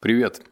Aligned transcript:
Привет! 0.00 0.42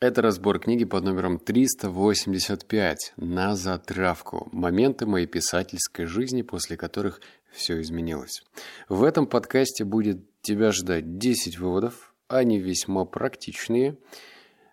Это 0.00 0.22
разбор 0.22 0.58
книги 0.58 0.86
под 0.86 1.04
номером 1.04 1.38
385 1.38 3.12
«На 3.18 3.54
затравку. 3.54 4.48
Моменты 4.50 5.04
моей 5.04 5.26
писательской 5.26 6.06
жизни, 6.06 6.40
после 6.40 6.78
которых 6.78 7.20
все 7.50 7.82
изменилось». 7.82 8.42
В 8.88 9.04
этом 9.04 9.26
подкасте 9.26 9.84
будет 9.84 10.24
тебя 10.40 10.72
ждать 10.72 11.18
10 11.18 11.58
выводов, 11.58 12.14
они 12.28 12.58
весьма 12.58 13.04
практичные. 13.04 13.98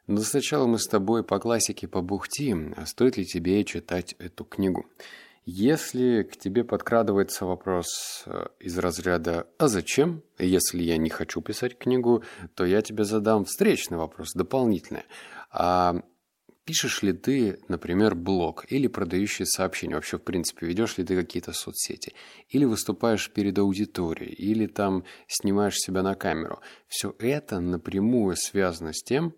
Но 0.07 0.21
сначала 0.21 0.65
мы 0.65 0.79
с 0.79 0.87
тобой 0.87 1.25
по 1.25 1.37
классике 1.37 1.89
побухтим, 1.89 2.73
а 2.77 2.85
стоит 2.85 3.17
ли 3.17 3.25
тебе 3.25 3.65
читать 3.65 4.15
эту 4.17 4.45
книгу. 4.45 4.85
Если 5.45 6.23
к 6.23 6.37
тебе 6.37 6.63
подкрадывается 6.63 7.45
вопрос 7.45 8.23
э, 8.25 8.47
из 8.59 8.79
разряда 8.79 9.47
«А 9.59 9.67
зачем?», 9.67 10.23
если 10.39 10.81
я 10.81 10.97
не 10.97 11.11
хочу 11.11 11.39
писать 11.39 11.77
книгу, 11.77 12.23
то 12.55 12.65
я 12.65 12.81
тебе 12.81 13.03
задам 13.03 13.45
встречный 13.45 13.99
вопрос, 13.99 14.33
дополнительный. 14.33 15.03
А 15.51 16.01
пишешь 16.63 17.03
ли 17.03 17.13
ты, 17.13 17.59
например, 17.67 18.15
блог 18.15 18.65
или 18.71 18.87
продающие 18.87 19.45
сообщения? 19.45 19.93
Вообще, 19.93 20.17
в 20.17 20.23
принципе, 20.23 20.65
ведешь 20.65 20.97
ли 20.97 21.03
ты 21.03 21.15
какие-то 21.15 21.53
соцсети? 21.53 22.15
Или 22.49 22.65
выступаешь 22.65 23.31
перед 23.31 23.59
аудиторией? 23.59 24.33
Или 24.33 24.65
там 24.65 25.03
снимаешь 25.27 25.77
себя 25.77 26.01
на 26.01 26.15
камеру? 26.15 26.59
Все 26.87 27.13
это 27.19 27.59
напрямую 27.59 28.35
связано 28.35 28.93
с 28.93 29.03
тем, 29.03 29.35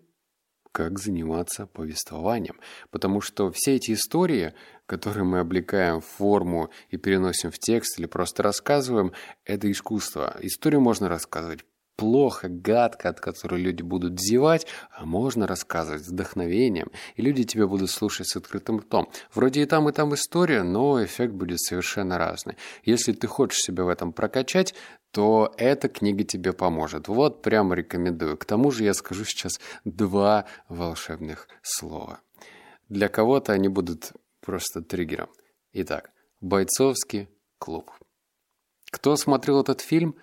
как 0.72 0.98
заниматься 0.98 1.66
повествованием. 1.66 2.60
Потому 2.90 3.20
что 3.20 3.50
все 3.50 3.74
эти 3.76 3.92
истории, 3.92 4.54
которые 4.88 5.24
мы 5.24 5.38
облекаем 5.38 6.00
в 6.00 6.06
форму 6.06 6.70
и 6.88 6.96
переносим 6.96 7.50
в 7.50 7.58
текст 7.58 7.98
или 7.98 8.06
просто 8.06 8.42
рассказываем, 8.42 9.12
это 9.44 9.70
искусство. 9.70 10.36
Историю 10.40 10.80
можно 10.80 11.08
рассказывать 11.08 11.64
плохо, 11.96 12.48
гадко, 12.48 13.08
от 13.08 13.20
которой 13.20 13.60
люди 13.60 13.82
будут 13.82 14.20
зевать, 14.20 14.66
а 14.96 15.04
можно 15.04 15.46
рассказывать 15.46 16.04
с 16.04 16.08
вдохновением, 16.08 16.90
и 17.16 17.22
люди 17.22 17.44
тебя 17.44 17.66
будут 17.66 17.90
слушать 17.90 18.28
с 18.28 18.36
открытым 18.36 18.78
ртом. 18.78 19.10
Вроде 19.34 19.62
и 19.62 19.66
там, 19.66 19.88
и 19.88 19.92
там 19.92 20.14
история, 20.14 20.62
но 20.62 21.04
эффект 21.04 21.34
будет 21.34 21.60
совершенно 21.60 22.16
разный. 22.16 22.56
Если 22.84 23.12
ты 23.12 23.26
хочешь 23.26 23.60
себя 23.60 23.84
в 23.84 23.88
этом 23.88 24.12
прокачать, 24.12 24.74
то 25.10 25.52
эта 25.58 25.88
книга 25.88 26.22
тебе 26.22 26.52
поможет. 26.52 27.08
Вот 27.08 27.42
прямо 27.42 27.74
рекомендую. 27.74 28.38
К 28.38 28.44
тому 28.44 28.70
же 28.70 28.84
я 28.84 28.94
скажу 28.94 29.24
сейчас 29.24 29.60
два 29.84 30.44
волшебных 30.68 31.48
слова. 31.62 32.20
Для 32.88 33.08
кого-то 33.08 33.52
они 33.52 33.68
будут 33.68 34.12
просто 34.48 34.80
триггером. 34.80 35.28
Итак, 35.74 36.10
«Бойцовский 36.40 37.28
клуб». 37.58 37.90
Кто 38.90 39.14
смотрел 39.16 39.60
этот 39.60 39.82
фильм, 39.82 40.16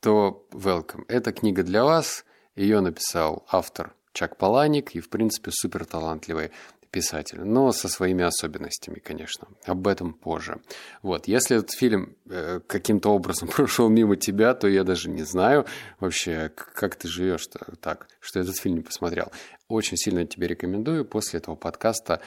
то 0.00 0.48
welcome. 0.50 1.04
Эта 1.06 1.32
книга 1.32 1.62
для 1.62 1.84
вас. 1.84 2.24
Ее 2.56 2.80
написал 2.80 3.46
автор 3.52 3.94
Чак 4.12 4.36
Паланик 4.36 4.96
и, 4.96 5.00
в 5.00 5.10
принципе, 5.10 5.52
супер 5.52 5.86
талантливый 5.86 6.50
писатель, 6.90 7.40
но 7.40 7.72
со 7.72 7.88
своими 7.88 8.24
особенностями, 8.24 8.98
конечно. 8.98 9.48
Об 9.64 9.86
этом 9.86 10.12
позже. 10.12 10.60
Вот, 11.02 11.28
если 11.28 11.58
этот 11.58 11.72
фильм 11.72 12.16
э, 12.28 12.60
каким-то 12.66 13.10
образом 13.10 13.48
прошел 13.56 13.88
мимо 13.88 14.16
тебя, 14.16 14.54
то 14.54 14.68
я 14.68 14.84
даже 14.84 15.10
не 15.10 15.22
знаю 15.22 15.66
вообще, 16.00 16.50
как 16.54 16.96
ты 16.96 17.08
живешь 17.08 17.48
-то 17.48 17.76
так, 17.80 18.08
что 18.20 18.40
этот 18.40 18.56
фильм 18.56 18.76
не 18.76 18.82
посмотрел. 18.82 19.30
Очень 19.68 19.96
сильно 19.96 20.24
тебе 20.24 20.46
рекомендую 20.48 21.04
после 21.04 21.40
этого 21.40 21.54
подкаста 21.54 22.20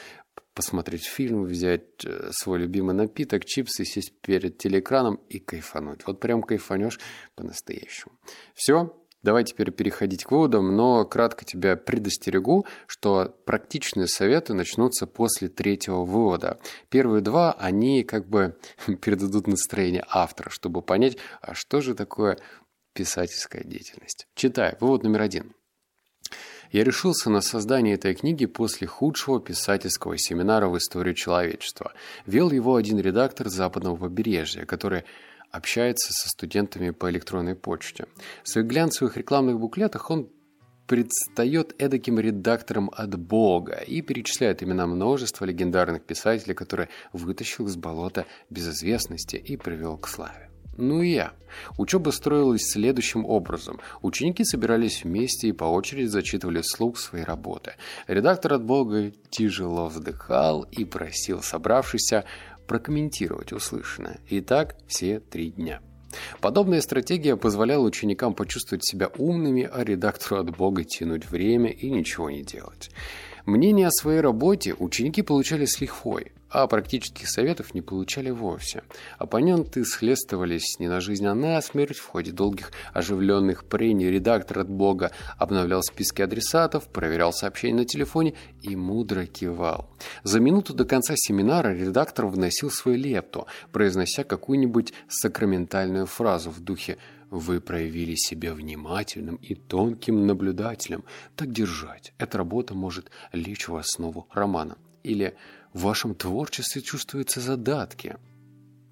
посмотреть 0.54 1.06
фильм, 1.06 1.44
взять 1.46 2.06
э, 2.06 2.30
свой 2.32 2.60
любимый 2.60 2.94
напиток, 2.94 3.46
чипсы, 3.46 3.86
сесть 3.86 4.14
перед 4.22 4.58
телеэкраном 4.58 5.16
и 5.30 5.40
кайфануть. 5.40 6.06
Вот 6.06 6.20
прям 6.20 6.44
кайфанешь 6.44 7.00
по-настоящему. 7.36 8.14
Все, 8.54 8.94
Давай 9.24 9.44
теперь 9.44 9.72
переходить 9.72 10.24
к 10.24 10.32
выводам, 10.32 10.76
но 10.76 11.06
кратко 11.06 11.46
тебя 11.46 11.76
предостерегу, 11.76 12.66
что 12.88 13.36
практичные 13.46 14.08
советы 14.08 14.54
начнутся 14.54 15.06
после 15.06 15.48
третьего 15.48 16.04
вывода. 16.06 16.60
Первые 16.90 17.22
два, 17.22 17.54
они 17.54 18.04
как 18.04 18.28
бы 18.28 18.58
передадут 19.02 19.48
настроение 19.48 20.04
автора, 20.10 20.50
чтобы 20.50 20.82
понять, 20.82 21.18
а 21.42 21.54
что 21.54 21.82
же 21.82 21.94
такое 21.94 22.40
писательская 22.94 23.64
деятельность. 23.64 24.28
Читай. 24.36 24.76
Вывод 24.80 25.04
номер 25.04 25.22
один. 25.22 25.54
Я 26.72 26.86
решился 26.86 27.30
на 27.30 27.42
создание 27.42 27.96
этой 27.96 28.16
книги 28.16 28.46
после 28.46 28.88
худшего 28.88 29.42
писательского 29.42 30.18
семинара 30.18 30.70
в 30.70 30.78
истории 30.78 31.14
человечества. 31.14 31.94
Вел 32.26 32.50
его 32.50 32.76
один 32.76 32.98
редактор 33.00 33.50
западного 33.50 33.98
побережья, 33.98 34.66
который 34.66 35.04
общается 35.52 36.14
со 36.14 36.30
студентами 36.30 36.92
по 36.92 37.10
электронной 37.10 37.56
почте. 37.56 38.06
В 38.44 38.50
своих 38.50 38.68
глянцевых 38.68 39.18
рекламных 39.18 39.60
буклетах 39.60 40.10
он 40.10 40.30
предстает 40.88 41.74
эдаким 41.78 42.20
редактором 42.20 42.92
от 42.94 43.18
Бога 43.18 43.76
и 43.76 44.02
перечисляет 44.02 44.62
имена 44.62 44.88
множества 44.88 45.46
легендарных 45.46 46.04
писателей, 46.04 46.54
которые 46.54 46.90
вытащил 47.14 47.68
из 47.68 47.78
болота 47.78 48.26
безызвестности 48.50 49.38
и 49.38 49.56
привел 49.56 49.98
к 49.98 50.08
славе. 50.10 50.52
Ну 50.78 51.02
и 51.02 51.12
я. 51.12 51.34
Учеба 51.78 52.12
строилась 52.12 52.72
следующим 52.72 53.26
образом. 53.26 53.80
Ученики 54.02 54.44
собирались 54.44 55.04
вместе 55.04 55.50
и 55.50 55.52
по 55.52 55.66
очереди 55.66 56.08
зачитывали 56.08 56.62
вслух 56.62 56.98
свои 56.98 57.24
работы. 57.24 57.74
Редактор 58.08 58.54
от 58.54 58.64
Бога 58.64 59.12
тяжело 59.30 59.88
вздыхал 59.88 60.64
и 60.64 60.86
просил 60.86 61.42
собравшихся 61.44 62.24
прокомментировать 62.72 63.52
услышанное. 63.52 64.22
И 64.30 64.40
так 64.40 64.78
все 64.88 65.20
три 65.20 65.52
дня. 65.52 65.82
Подобная 66.40 66.80
стратегия 66.80 67.36
позволяла 67.36 67.86
ученикам 67.86 68.34
почувствовать 68.34 68.86
себя 68.86 69.10
умными, 69.18 69.70
а 69.70 69.84
редактору 69.84 70.40
от 70.40 70.56
Бога 70.56 70.86
тянуть 70.86 71.30
время 71.30 71.70
и 71.70 71.90
ничего 71.90 72.30
не 72.30 72.44
делать. 72.44 72.90
Мнение 73.46 73.88
о 73.88 73.92
своей 73.92 74.22
работе 74.22 74.74
ученики 74.74 75.22
получали 75.22 75.66
с 75.66 75.82
лихвой, 75.82 76.32
а 76.52 76.68
практических 76.68 77.30
советов 77.30 77.74
не 77.74 77.82
получали 77.82 78.30
вовсе. 78.30 78.84
Оппоненты 79.18 79.86
схлестывались 79.86 80.80
не 80.80 80.88
на 80.88 81.00
жизнь, 81.00 81.26
а 81.26 81.34
на 81.34 81.62
смерть 81.62 81.98
в 81.98 82.08
ходе 82.08 82.32
долгих 82.32 82.72
оживленных 82.94 83.66
прений. 83.66 84.10
Редактор 84.10 84.60
от 84.60 84.70
Бога 84.70 85.12
обновлял 85.38 85.82
списки 85.82 86.22
адресатов, 86.22 86.88
проверял 86.90 87.32
сообщения 87.32 87.80
на 87.80 87.86
телефоне 87.86 88.34
и 88.62 88.76
мудро 88.76 89.26
кивал. 89.26 89.90
За 90.24 90.40
минуту 90.40 90.74
до 90.74 90.86
конца 90.86 91.14
семинара 91.16 91.74
редактор 91.74 92.26
вносил 92.26 92.70
свою 92.70 92.98
лепту, 92.98 93.48
произнося 93.72 94.24
какую-нибудь 94.24 94.94
сакраментальную 95.08 96.06
фразу 96.06 96.52
в 96.52 96.60
духе 96.60 96.98
вы 97.32 97.62
проявили 97.62 98.16
себя 98.16 98.54
внимательным 98.54 99.38
и 99.38 99.56
тонким 99.56 100.28
наблюдателем. 100.28 101.06
Так 101.38 101.54
держать. 101.54 102.14
Эта 102.18 102.38
работа 102.38 102.76
может 102.76 103.10
лечь 103.32 103.70
в 103.70 103.76
основу 103.78 104.28
романа. 104.34 104.78
Или 105.04 105.36
в 105.74 105.82
вашем 105.82 106.16
творчестве 106.16 106.82
чувствуются 106.82 107.40
задатки. 107.40 108.18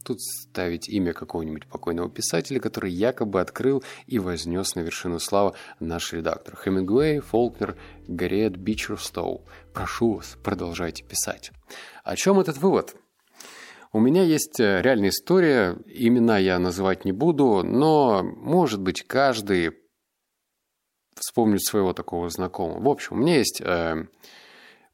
Тут 0.03 0.21
ставить 0.21 0.87
имя 0.87 1.13
какого-нибудь 1.13 1.67
покойного 1.67 2.09
писателя, 2.09 2.59
который 2.59 2.91
якобы 2.91 3.41
открыл 3.41 3.83
и 4.07 4.17
вознес 4.17 4.75
на 4.75 4.79
вершину 4.79 5.19
славы 5.19 5.53
наш 5.79 6.13
редактор. 6.13 6.55
Хемингуэй, 6.55 7.19
Фолкнер, 7.19 7.77
Гарриет 8.07 8.57
Бичерстоу. 8.57 9.45
Прошу 9.73 10.13
вас, 10.13 10.37
продолжайте 10.41 11.03
писать. 11.03 11.51
О 12.03 12.15
чем 12.15 12.39
этот 12.39 12.57
вывод? 12.57 12.95
У 13.91 13.99
меня 13.99 14.23
есть 14.23 14.59
э, 14.59 14.81
реальная 14.81 15.09
история, 15.09 15.75
имена 15.85 16.37
я 16.37 16.59
называть 16.59 17.05
не 17.05 17.11
буду, 17.11 17.63
но, 17.63 18.23
может 18.23 18.81
быть, 18.81 19.03
каждый 19.03 19.71
вспомнит 21.15 21.63
своего 21.63 21.93
такого 21.93 22.29
знакомого. 22.29 22.79
В 22.81 22.87
общем, 22.87 23.17
у 23.17 23.19
меня 23.19 23.37
есть 23.37 23.61
э, 23.61 24.05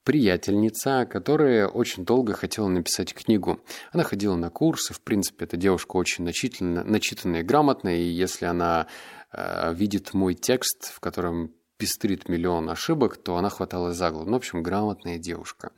приятельница, 0.06 1.06
которая 1.06 1.68
очень 1.68 2.06
долго 2.06 2.34
хотела 2.34 2.68
написать 2.68 3.14
книгу. 3.14 3.60
Она 3.92 4.04
ходила 4.04 4.36
на 4.36 4.50
курсы, 4.50 4.94
в 4.94 5.02
принципе, 5.02 5.46
эта 5.46 5.58
девушка 5.58 5.98
очень 5.98 6.24
начитанная, 6.24 7.42
и 7.42 7.44
грамотная, 7.44 7.98
и 7.98 8.08
если 8.08 8.46
она 8.46 8.88
э, 9.34 9.74
видит 9.74 10.14
мой 10.14 10.36
текст, 10.36 10.94
в 10.94 11.00
котором 11.00 11.52
пестрит 11.78 12.30
миллион 12.30 12.70
ошибок, 12.70 13.18
то 13.18 13.36
она 13.36 13.50
хватала 13.50 13.92
за 13.94 14.12
голову. 14.12 14.28
Ну, 14.28 14.34
в 14.34 14.38
общем, 14.38 14.64
грамотная 14.64 15.18
девушка. 15.18 15.72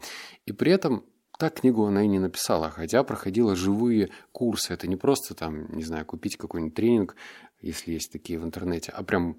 И 0.46 0.52
при 0.52 0.72
этом 0.72 1.06
так 1.40 1.62
книгу 1.62 1.86
она 1.86 2.04
и 2.04 2.08
не 2.08 2.20
написала, 2.20 2.70
хотя 2.70 3.04
проходила 3.04 3.56
живые 3.56 4.10
курсы. 4.32 4.74
Это 4.74 4.88
не 4.88 4.98
просто 4.98 5.36
там, 5.36 5.74
не 5.74 5.84
знаю, 5.84 6.06
купить 6.06 6.36
какой-нибудь 6.36 6.76
тренинг, 6.76 7.16
если 7.62 7.94
есть 7.94 8.12
такие 8.12 8.40
в 8.40 8.44
интернете, 8.44 8.92
а 8.92 9.04
прям 9.04 9.38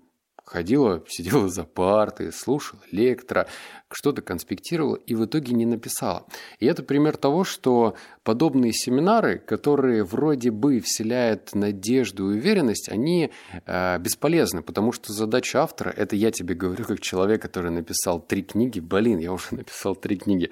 ходила, 0.49 1.03
сидела 1.09 1.49
за 1.49 1.65
партой, 1.65 2.33
слушала 2.33 2.81
лектора, 2.91 3.47
что-то 3.91 4.23
конспектировала 4.23 4.97
и 4.97 5.15
в 5.15 5.25
итоге 5.25 5.55
не 5.55 5.67
написала. 5.67 6.27
И 6.59 6.67
это 6.67 6.83
пример 6.83 7.17
того, 7.17 7.45
что 7.45 7.95
подобные 8.23 8.73
семинары, 8.73 9.39
которые 9.39 10.05
вроде 10.05 10.51
бы 10.51 10.81
вселяют 10.81 11.55
надежду 11.55 12.31
и 12.31 12.39
уверенность, 12.39 12.89
они 12.89 13.31
э, 13.67 13.99
бесполезны, 13.99 14.63
потому 14.63 14.93
что 14.93 15.13
задача 15.13 15.63
автора, 15.63 15.91
это 15.91 16.17
я 16.17 16.31
тебе 16.31 16.55
говорю 16.55 16.85
как 16.85 17.01
человек, 17.01 17.41
который 17.41 17.71
написал 17.71 18.21
три 18.21 18.43
книги, 18.43 18.81
блин, 18.81 19.19
я 19.19 19.33
уже 19.33 19.47
написал 19.55 19.95
три 19.95 20.17
книги, 20.17 20.51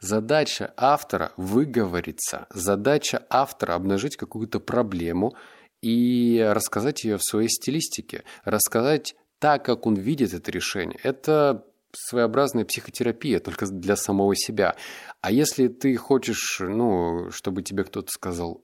задача 0.00 0.72
автора 0.76 1.32
выговориться, 1.36 2.46
задача 2.50 3.26
автора 3.28 3.74
обнажить 3.74 4.16
какую-то 4.16 4.60
проблему, 4.60 5.34
и 5.80 6.44
рассказать 6.54 7.04
ее 7.04 7.18
в 7.18 7.22
своей 7.22 7.48
стилистике, 7.48 8.24
рассказать 8.44 9.14
так, 9.38 9.64
как 9.64 9.86
он 9.86 9.94
видит 9.94 10.34
это 10.34 10.50
решение. 10.50 10.98
Это 11.02 11.64
своеобразная 11.92 12.64
психотерапия, 12.64 13.40
только 13.40 13.66
для 13.66 13.96
самого 13.96 14.36
себя. 14.36 14.76
А 15.20 15.30
если 15.30 15.68
ты 15.68 15.96
хочешь, 15.96 16.60
ну, 16.60 17.30
чтобы 17.30 17.62
тебе 17.62 17.84
кто-то 17.84 18.10
сказал, 18.10 18.62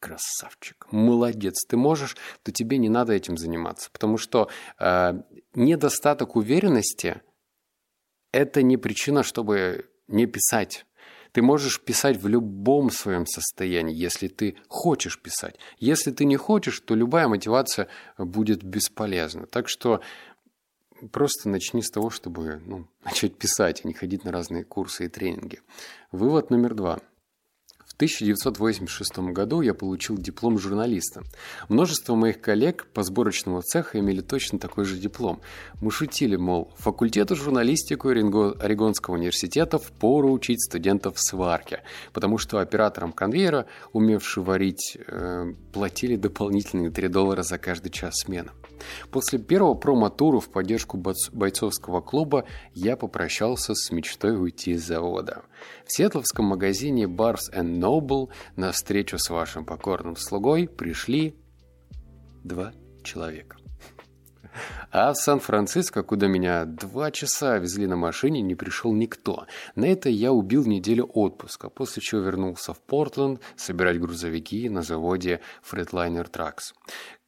красавчик, 0.00 0.86
молодец, 0.90 1.64
ты 1.66 1.76
можешь, 1.76 2.16
то 2.42 2.52
тебе 2.52 2.76
не 2.78 2.90
надо 2.90 3.14
этим 3.14 3.38
заниматься. 3.38 3.90
Потому 3.90 4.18
что 4.18 4.50
э, 4.78 5.14
недостаток 5.54 6.36
уверенности– 6.36 7.22
это 8.32 8.62
не 8.62 8.76
причина, 8.76 9.22
чтобы 9.22 9.88
не 10.08 10.26
писать. 10.26 10.84
Ты 11.34 11.42
можешь 11.42 11.80
писать 11.80 12.16
в 12.16 12.28
любом 12.28 12.90
своем 12.90 13.26
состоянии, 13.26 13.92
если 13.92 14.28
ты 14.28 14.56
хочешь 14.68 15.20
писать. 15.20 15.56
Если 15.80 16.12
ты 16.12 16.26
не 16.26 16.36
хочешь, 16.36 16.78
то 16.78 16.94
любая 16.94 17.26
мотивация 17.26 17.88
будет 18.16 18.62
бесполезна. 18.62 19.46
Так 19.48 19.68
что 19.68 20.00
просто 21.10 21.48
начни 21.48 21.82
с 21.82 21.90
того, 21.90 22.10
чтобы 22.10 22.62
ну, 22.64 22.86
начать 23.04 23.36
писать, 23.36 23.80
а 23.84 23.88
не 23.88 23.94
ходить 23.94 24.22
на 24.22 24.30
разные 24.30 24.62
курсы 24.62 25.06
и 25.06 25.08
тренинги. 25.08 25.60
Вывод 26.12 26.50
номер 26.50 26.74
два– 26.74 27.00
в 27.94 27.96
1986 27.96 29.18
году 29.32 29.60
я 29.60 29.72
получил 29.72 30.18
диплом 30.18 30.58
журналиста. 30.58 31.22
Множество 31.68 32.16
моих 32.16 32.40
коллег 32.40 32.88
по 32.92 33.04
сборочному 33.04 33.62
цеху 33.62 33.98
имели 33.98 34.20
точно 34.20 34.58
такой 34.58 34.84
же 34.84 34.98
диплом. 34.98 35.40
Мы 35.80 35.92
шутили, 35.92 36.34
мол, 36.34 36.72
факультету 36.76 37.36
журналистику 37.36 38.08
Орегонского 38.08 39.14
университета 39.14 39.78
впору 39.78 40.32
учить 40.32 40.60
студентов 40.64 41.20
сварке, 41.20 41.84
потому 42.12 42.36
что 42.38 42.58
операторам 42.58 43.12
конвейера, 43.12 43.66
умевшим 43.92 44.42
варить, 44.42 44.98
э, 45.06 45.52
платили 45.72 46.16
дополнительные 46.16 46.90
3 46.90 47.06
доллара 47.06 47.44
за 47.44 47.58
каждый 47.58 47.90
час 47.90 48.14
смены. 48.24 48.50
После 49.12 49.38
первого 49.38 49.74
промо-тура 49.74 50.40
в 50.40 50.48
поддержку 50.48 51.00
бойцовского 51.32 52.00
клуба 52.00 52.44
я 52.74 52.96
попрощался 52.96 53.74
с 53.74 53.90
мечтой 53.92 54.36
уйти 54.36 54.72
из 54.72 54.84
завода. 54.84 55.42
В 55.86 55.92
сиэтловском 55.96 56.46
магазине 56.46 57.04
Bars 57.04 57.52
and 57.52 57.78
Noble 57.84 58.28
на 58.56 58.72
встречу 58.72 59.18
с 59.18 59.28
вашим 59.30 59.64
покорным 59.64 60.16
слугой 60.16 60.68
пришли 60.68 61.34
два 62.42 62.72
человека. 63.02 63.58
А 64.92 65.12
в 65.12 65.16
Сан-Франциско, 65.16 66.04
куда 66.04 66.28
меня 66.28 66.64
два 66.64 67.10
часа 67.10 67.58
везли 67.58 67.88
на 67.88 67.96
машине, 67.96 68.40
не 68.40 68.54
пришел 68.54 68.92
никто. 68.92 69.46
На 69.74 69.86
это 69.86 70.08
я 70.08 70.32
убил 70.32 70.64
неделю 70.64 71.10
отпуска, 71.12 71.68
после 71.68 72.00
чего 72.00 72.20
вернулся 72.20 72.72
в 72.72 72.80
Портленд 72.80 73.40
собирать 73.56 74.00
грузовики 74.00 74.68
на 74.68 74.82
заводе 74.82 75.40
Freightliner 75.68 76.30
Trucks 76.30 76.72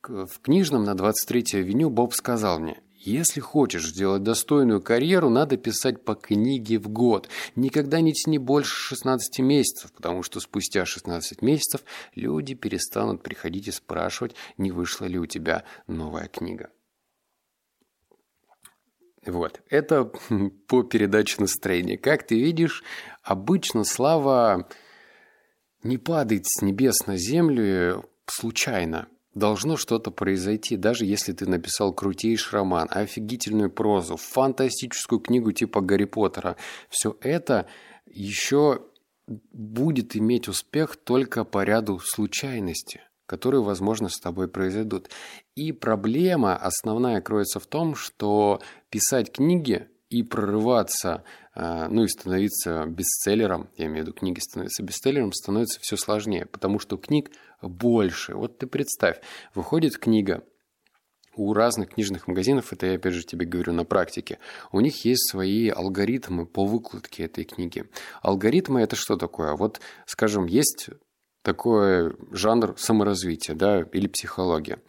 в 0.09 0.41
книжном 0.41 0.85
на 0.85 0.93
23-й 0.95 1.61
авеню 1.61 1.91
Боб 1.91 2.15
сказал 2.15 2.59
мне, 2.61 2.81
если 3.07 3.41
хочешь 3.41 3.89
сделать 3.89 4.23
достойную 4.23 4.83
карьеру, 4.83 5.31
надо 5.31 5.57
писать 5.57 6.05
по 6.05 6.15
книге 6.15 6.79
в 6.79 6.89
год. 6.89 7.29
Никогда 7.55 8.01
не 8.01 8.13
тяни 8.13 8.39
больше 8.39 8.75
16 8.75 9.39
месяцев, 9.41 9.93
потому 9.93 10.23
что 10.23 10.41
спустя 10.41 10.85
16 10.85 11.41
месяцев 11.43 11.83
люди 12.15 12.55
перестанут 12.55 13.23
приходить 13.23 13.69
и 13.69 13.73
спрашивать, 13.73 14.35
не 14.59 14.73
вышла 14.73 15.07
ли 15.07 15.19
у 15.19 15.27
тебя 15.27 15.65
новая 15.87 16.29
книга. 16.29 16.71
Вот, 19.25 19.61
это 19.71 20.05
по 20.67 20.83
передаче 20.83 21.37
настроения. 21.41 21.99
Как 21.99 22.27
ты 22.27 22.35
видишь, 22.41 22.83
обычно 23.23 23.85
слава 23.85 24.69
не 25.83 25.99
падает 25.99 26.47
с 26.47 26.63
небес 26.63 27.07
на 27.07 27.17
землю 27.17 28.09
случайно 28.27 29.09
должно 29.37 29.77
что-то 29.77 30.11
произойти, 30.11 30.77
даже 30.77 31.05
если 31.05 31.33
ты 31.33 31.47
написал 31.47 31.93
крутейший 31.93 32.55
роман, 32.59 32.89
офигительную 32.91 33.71
прозу, 33.71 34.17
фантастическую 34.17 35.21
книгу 35.21 35.53
типа 35.53 35.83
Гарри 35.83 36.07
Поттера. 36.07 36.57
Все 36.89 37.17
это 37.21 37.67
еще 38.07 38.81
будет 39.27 40.17
иметь 40.17 40.49
успех 40.49 40.97
только 40.97 41.45
по 41.45 41.63
ряду 41.63 42.01
случайностей 42.01 43.01
которые, 43.29 43.61
возможно, 43.61 44.09
с 44.09 44.21
тобой 44.21 44.47
произойдут. 44.47 45.11
И 45.57 45.73
проблема 45.73 46.57
основная 46.57 47.21
кроется 47.21 47.59
в 47.59 47.67
том, 47.67 47.97
что 47.97 48.61
писать 48.89 49.33
книги 49.33 49.89
и 50.09 50.23
прорываться, 50.23 51.25
э, 51.55 51.89
ну 51.89 52.05
и 52.05 52.09
становиться 52.09 52.87
бестселлером, 52.87 53.71
я 53.77 53.87
имею 53.87 54.05
в 54.05 54.09
виду 54.09 54.13
книги 54.13 54.39
становятся 54.41 54.83
бестселлером, 54.83 55.33
становится 55.33 55.81
все 55.81 55.97
сложнее, 55.97 56.47
потому 56.47 56.79
что 56.79 56.97
книг 56.97 57.31
больше. 57.61 58.35
Вот 58.35 58.59
ты 58.59 58.67
представь, 58.67 59.21
выходит 59.55 59.99
книга, 59.99 60.45
у 61.37 61.53
разных 61.53 61.91
книжных 61.91 62.29
магазинов, 62.29 62.73
это 62.73 62.87
я 62.87 62.95
опять 62.95 63.13
же 63.13 63.23
тебе 63.23 63.47
говорю 63.47 63.73
на 63.75 63.85
практике, 63.85 64.39
у 64.73 64.81
них 64.81 65.05
есть 65.05 65.31
свои 65.31 65.69
алгоритмы 65.69 66.47
по 66.47 66.65
выкладке 66.65 67.25
этой 67.25 67.45
книги. 67.45 67.85
Алгоритмы 68.23 68.81
это 68.81 68.97
что 68.97 69.17
такое? 69.17 69.55
Вот, 69.55 69.81
скажем, 70.07 70.47
есть 70.47 70.89
такой 71.43 72.17
жанр 72.33 72.75
саморазвития, 72.79 73.55
да, 73.55 73.83
или 73.93 74.09
психология. 74.09 74.83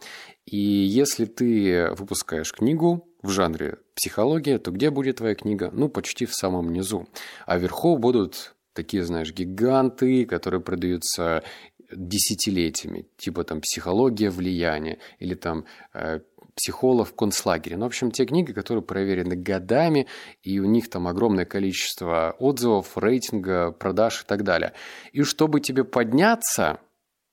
И 0.46 0.58
если 0.58 1.26
ты 1.26 1.90
выпускаешь 1.90 2.52
книгу 2.52 3.07
в 3.22 3.30
жанре 3.30 3.78
психология, 3.94 4.58
то 4.58 4.70
где 4.70 4.90
будет 4.90 5.16
твоя 5.16 5.34
книга? 5.34 5.70
Ну, 5.72 5.88
почти 5.88 6.26
в 6.26 6.34
самом 6.34 6.72
низу. 6.72 7.08
А 7.46 7.58
вверху 7.58 7.96
будут 7.98 8.54
такие, 8.72 9.04
знаешь, 9.04 9.32
гиганты, 9.32 10.24
которые 10.24 10.60
продаются 10.60 11.42
десятилетиями, 11.90 13.06
типа 13.16 13.44
там 13.44 13.60
«Психология 13.60 14.30
влияния» 14.30 14.98
или 15.18 15.34
там 15.34 15.64
э, 15.94 16.20
«Психолог 16.54 17.08
в 17.08 17.14
концлагере». 17.14 17.76
Ну, 17.76 17.84
в 17.84 17.86
общем, 17.86 18.10
те 18.10 18.24
книги, 18.26 18.52
которые 18.52 18.82
проверены 18.82 19.36
годами, 19.36 20.06
и 20.42 20.58
у 20.60 20.64
них 20.64 20.90
там 20.90 21.08
огромное 21.08 21.44
количество 21.44 22.36
отзывов, 22.38 22.96
рейтинга, 22.96 23.72
продаж 23.72 24.22
и 24.22 24.26
так 24.26 24.44
далее. 24.44 24.74
И 25.12 25.22
чтобы 25.22 25.60
тебе 25.60 25.84
подняться 25.84 26.80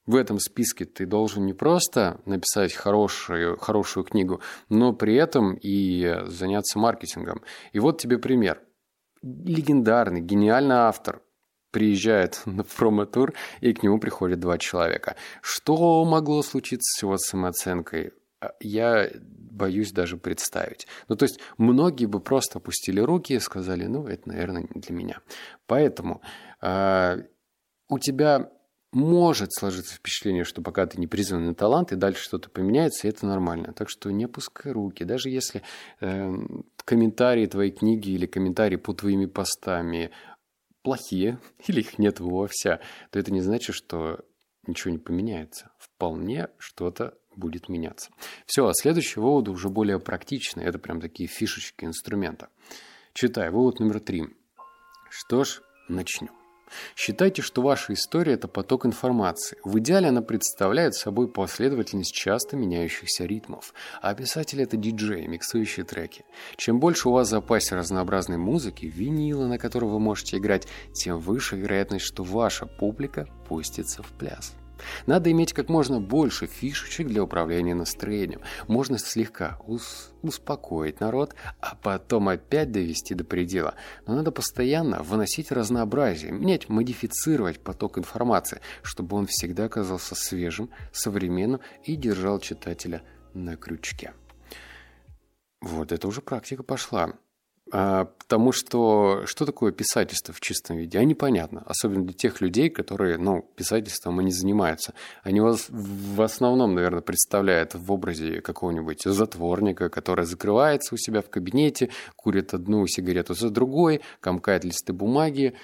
в 0.06 0.16
этом 0.16 0.40
списке, 0.40 0.86
ты 0.86 1.06
должен 1.06 1.46
не 1.46 1.54
просто 1.54 2.22
написать 2.26 2.74
хорошую, 2.74 3.58
хорошую 3.58 4.04
книгу, 4.04 4.42
но 4.70 4.94
при 4.94 5.16
этом 5.16 5.56
и 5.56 6.22
заняться 6.28 6.80
маркетингом. 6.80 7.42
И 7.74 7.80
вот 7.80 8.00
тебе 8.00 8.18
пример. 8.18 8.62
Легендарный, 9.22 10.22
гениальный 10.22 10.76
автор, 10.76 11.22
приезжает 11.72 12.42
на 12.46 12.64
промо-тур, 12.64 13.34
и 13.62 13.74
к 13.74 13.84
нему 13.84 14.00
приходят 14.00 14.40
два 14.40 14.58
человека. 14.58 15.16
Что 15.42 16.06
могло 16.06 16.42
случиться 16.44 17.00
с 17.00 17.04
его 17.04 17.18
самооценкой? 17.18 18.14
А, 18.40 18.54
я 18.60 19.10
боюсь 19.56 19.92
даже 19.92 20.18
представить. 20.18 20.88
Ну, 21.08 21.16
то 21.16 21.24
есть, 21.24 21.40
многие 21.58 22.06
бы 22.06 22.20
просто 22.20 22.60
опустили 22.60 23.00
руки 23.00 23.34
и 23.34 23.40
сказали, 23.40 23.86
ну, 23.86 24.06
это, 24.08 24.30
наверное, 24.30 24.68
не 24.74 24.82
для 24.82 24.96
меня. 24.96 25.20
Поэтому 25.66 26.22
э, 26.62 27.24
у 27.90 28.00
тебя 28.00 28.52
может 28.96 29.54
сложиться 29.54 29.96
впечатление, 29.96 30.46
что 30.46 30.62
пока 30.62 30.86
ты 30.86 30.98
не 30.98 31.06
призван 31.06 31.46
на 31.46 31.54
талант, 31.54 31.92
и 31.92 31.98
дальше 31.98 32.24
что-то 32.24 32.50
поменяется, 32.50 33.06
и 33.06 33.10
это 33.10 33.26
нормально. 33.26 33.74
Так 33.74 33.90
что 33.90 34.10
не 34.10 34.24
опускай 34.24 34.72
руки. 34.72 35.04
Даже 35.04 35.30
если 35.30 35.64
э, 36.00 36.34
комментарии 36.86 37.46
твоей 37.46 37.72
книги 37.72 38.12
или 38.12 38.26
комментарии 38.26 38.78
по 38.78 38.94
твоими 38.94 39.26
постами 39.26 40.12
плохие 40.82 41.40
или 41.68 41.82
их 41.82 42.00
нет 42.00 42.22
вовсе, 42.22 42.80
то 43.12 43.20
это 43.20 43.34
не 43.34 43.42
значит, 43.42 43.76
что 43.76 44.24
ничего 44.66 44.92
не 44.92 44.98
поменяется. 44.98 45.72
Вполне 45.78 46.48
что-то 46.58 47.18
будет 47.36 47.68
меняться. 47.68 48.12
Все, 48.46 48.66
а 48.66 48.74
следующий 48.74 49.20
вывод 49.20 49.50
уже 49.50 49.68
более 49.68 50.00
практичный. 50.00 50.64
Это 50.64 50.80
прям 50.80 51.02
такие 51.02 51.28
фишечки 51.28 51.84
инструмента. 51.84 52.48
Читай, 53.14 53.50
вывод 53.50 53.82
номер 53.82 54.00
три. 54.00 54.24
Что 55.10 55.44
ж, 55.44 55.62
начнем. 55.90 56.45
Считайте, 56.96 57.42
что 57.42 57.62
ваша 57.62 57.94
история– 57.94 58.34
это 58.36 58.48
поток 58.48 58.86
информации. 58.86 59.58
В 59.64 59.80
идеале 59.80 60.10
она 60.10 60.22
представляет 60.22 60.96
собой 60.96 61.28
последовательность 61.28 62.14
часто 62.14 62.56
меняющихся 62.56 63.26
ритмов. 63.26 63.74
А 64.02 64.14
писатель– 64.14 64.62
это 64.64 64.78
диджей, 64.78 65.28
миксующие 65.28 65.86
треки. 65.86 66.26
Чем 66.58 66.80
больше 66.80 67.10
у 67.10 67.12
вас 67.12 67.28
в 67.28 67.32
запасе 67.32 67.76
разнообразной 67.76 68.38
музыки, 68.38 68.86
винила, 68.86 69.48
на 69.48 69.58
которой 69.58 69.86
вы 69.86 70.00
можете 70.00 70.38
играть, 70.38 70.68
тем 70.94 71.20
выше 71.20 71.56
вероятность, 71.56 72.06
что 72.06 72.24
ваша 72.24 72.66
публика 72.66 73.28
пустится 73.48 74.04
в 74.04 74.12
пляс. 74.14 74.56
Надо 75.06 75.32
иметь 75.32 75.54
как 75.54 75.70
можно 75.70 76.00
больше 76.00 76.48
фишечек 76.48 77.08
для 77.08 77.24
управления 77.24 77.76
настроением. 77.76 78.42
Можно 78.68 78.98
слегка 78.98 79.58
ус 79.66 80.12
успокоить 80.22 81.00
народ, 81.00 81.36
а 81.60 81.76
потом 81.76 82.30
опять 82.30 82.72
довести 82.72 83.14
до 83.14 83.24
предела. 83.24 83.76
Но 84.08 84.16
надо 84.16 84.32
постоянно 84.32 85.04
выносить 85.04 85.52
разнообразие, 85.52 86.32
менять, 86.32 86.68
модифицировать 86.68 87.60
поток 87.60 88.00
информации, 88.00 88.60
чтобы 88.82 89.18
он 89.18 89.28
всегда 89.28 89.66
оказался 89.66 90.16
свежим, 90.16 90.72
современным 90.92 91.62
и 91.84 91.96
держал 91.96 92.40
читателя 92.40 93.04
на 93.34 93.56
крючке. 93.56 94.14
Вот 95.62 95.92
это 95.92 96.08
уже 96.08 96.22
практика 96.22 96.64
пошла. 96.64 97.14
А, 97.72 98.06
потому 98.06 98.52
что 98.52 99.24
что 99.26 99.46
такое 99.46 99.72
писательство 99.72 100.34
в 100.34 100.40
чистом 100.40 100.78
виде? 100.78 101.00
А 101.00 101.04
непонятно. 101.04 101.64
Особенно 101.66 102.06
для 102.06 102.14
тех 102.14 102.40
людей, 102.42 102.70
которые, 102.70 103.18
ну, 103.18 103.42
писательством 103.56 104.22
и 104.22 104.24
не 104.24 104.32
занимаются. 104.32 104.94
Они 105.24 105.42
вас 105.42 105.68
в 105.70 106.22
основном, 106.22 106.76
наверное, 106.76 107.02
представляют 107.02 107.74
в 107.74 107.92
образе 107.92 108.42
какого-нибудь 108.42 109.02
затворника, 109.04 109.90
который 109.90 110.26
закрывается 110.26 110.94
у 110.94 110.98
себя 110.98 111.22
в 111.22 111.30
кабинете, 111.30 111.90
курит 112.16 112.54
одну 112.54 112.86
сигарету 112.88 113.34
за 113.34 113.50
другой, 113.50 114.02
комкает 114.20 114.64
листы 114.64 114.94
бумаги, 114.94 115.56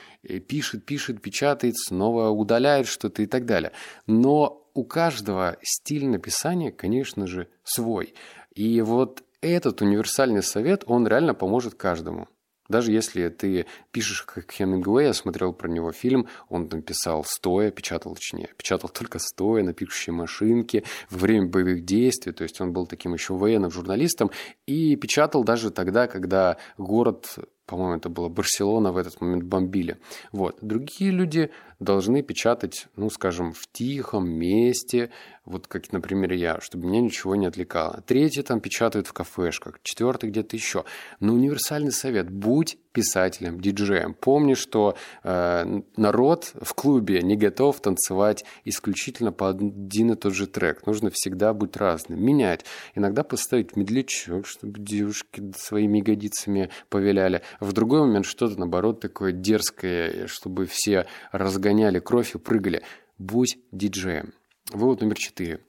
пишет, 0.47 0.85
пишет, 0.85 1.21
печатает, 1.21 1.77
снова 1.77 2.29
удаляет 2.29 2.87
что-то 2.87 3.21
и 3.21 3.27
так 3.27 3.45
далее. 3.45 3.73
Но 4.07 4.67
у 4.73 4.83
каждого 4.83 5.57
стиль 5.61 6.07
написания, 6.07 6.71
конечно 6.71 7.27
же, 7.27 7.47
свой. 7.63 8.15
И 8.55 8.81
вот 8.81 9.23
этот 9.41 9.81
универсальный 9.81 10.43
совет, 10.43 10.83
он 10.85 11.07
реально 11.07 11.33
поможет 11.33 11.75
каждому. 11.75 12.27
Даже 12.71 12.93
если 12.93 13.27
ты 13.27 13.65
пишешь 13.91 14.21
как 14.21 14.49
Хемингуэй, 14.49 15.07
я 15.07 15.13
смотрел 15.13 15.51
про 15.51 15.67
него 15.67 15.91
фильм, 15.91 16.27
он 16.47 16.69
там 16.69 16.81
писал 16.81 17.25
стоя, 17.25 17.69
печатал 17.69 18.15
точнее, 18.15 18.49
печатал 18.55 18.89
только 18.89 19.19
стоя 19.19 19.61
на 19.61 19.73
пишущей 19.73 20.13
машинке 20.13 20.83
во 21.09 21.17
время 21.17 21.47
боевых 21.47 21.83
действий, 21.83 22.31
то 22.31 22.43
есть 22.43 22.61
он 22.61 22.71
был 22.71 22.87
таким 22.87 23.13
еще 23.13 23.33
военным 23.33 23.71
журналистом 23.71 24.31
и 24.67 24.95
печатал 24.95 25.43
даже 25.43 25.69
тогда, 25.69 26.07
когда 26.07 26.57
город 26.77 27.35
по-моему, 27.65 27.95
это 27.95 28.09
было 28.09 28.27
Барселона, 28.27 28.91
в 28.91 28.97
этот 28.97 29.21
момент 29.21 29.43
бомбили. 29.43 29.97
Вот. 30.33 30.57
Другие 30.61 31.09
люди 31.09 31.51
должны 31.81 32.21
печатать, 32.21 32.87
ну, 32.95 33.09
скажем, 33.09 33.53
в 33.53 33.67
тихом 33.71 34.29
месте, 34.29 35.09
вот 35.45 35.67
как, 35.67 35.91
например, 35.91 36.31
я, 36.33 36.61
чтобы 36.61 36.87
меня 36.87 37.01
ничего 37.01 37.35
не 37.35 37.47
отвлекало. 37.47 38.03
Третьи 38.05 38.41
там 38.41 38.61
печатают 38.61 39.07
в 39.07 39.13
кафешках, 39.13 39.79
четвертый 39.81 40.29
где-то 40.29 40.55
еще. 40.55 40.85
Но 41.19 41.33
универсальный 41.33 41.91
совет– 41.91 42.29
будь 42.31 42.77
писателем, 42.91 43.59
диджеем. 43.59 44.13
Помни, 44.13 44.53
что 44.53 44.95
э, 45.23 45.81
народ 45.95 46.53
в 46.61 46.73
клубе 46.73 47.21
не 47.21 47.37
готов 47.37 47.79
танцевать 47.79 48.43
исключительно 48.65 49.31
по 49.31 49.49
один 49.49 50.11
и 50.11 50.15
тот 50.15 50.33
же 50.33 50.45
трек. 50.45 50.85
Нужно 50.85 51.09
всегда 51.11 51.53
быть 51.53 51.77
разным, 51.77 52.23
менять. 52.23 52.65
Иногда 52.93 53.23
поставить 53.23 53.75
медлячок, 53.75 54.45
чтобы 54.45 54.79
девушки 54.79 55.51
своими 55.57 55.99
ягодицами 55.99 56.69
повеляли. 56.89 57.41
В 57.59 57.71
другой 57.71 58.01
момент 58.01 58.25
что-то, 58.25 58.59
наоборот, 58.59 58.99
такое 58.99 59.31
дерзкое, 59.31 60.27
чтобы 60.27 60.65
все 60.65 61.07
разгоняли 61.71 61.99
кровь 61.99 62.35
и 62.35 62.37
прыгали. 62.37 62.83
Будь 63.17 63.57
диджеем. 63.71 64.33
Вывод 64.73 65.01
номер 65.01 65.15
четыре. 65.15 65.61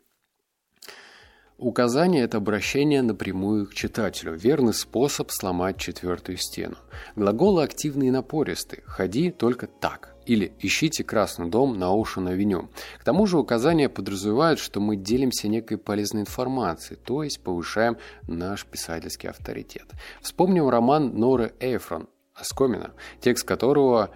Указание– 1.59 2.25
это 2.25 2.39
обращение 2.39 3.03
напрямую 3.03 3.69
к 3.69 3.75
читателю, 3.75 4.35
верный 4.35 4.75
способ 4.75 5.31
сломать 5.31 5.77
четвертую 5.79 6.39
стену. 6.39 6.77
Глаголы 7.15 7.63
активные 7.63 8.09
и 8.09 8.11
напористые. 8.11 8.83
«Ходи 8.85 9.31
только 9.31 9.69
так» 9.69 10.17
или 10.27 10.53
«Ищите 10.59 11.05
красный 11.05 11.49
дом 11.49 11.79
на 11.79 11.91
Оушен-авеню». 11.91 12.69
К 12.99 13.05
тому 13.05 13.27
же 13.27 13.39
указание 13.39 13.89
подразумевает, 13.89 14.59
что 14.59 14.81
мы 14.81 14.97
делимся 14.97 15.47
некой 15.47 15.79
полезной 15.79 16.23
информацией, 16.23 16.99
то 16.99 17.23
есть 17.23 17.41
повышаем 17.45 17.97
наш 18.27 18.67
писательский 18.67 19.29
авторитет. 19.29 19.87
Вспомним 20.21 20.69
роман 20.69 21.15
Норы 21.15 21.55
Эйфрон 21.61 22.09
«Оскомина», 22.35 22.91
текст 23.21 23.47
которого 23.47 24.11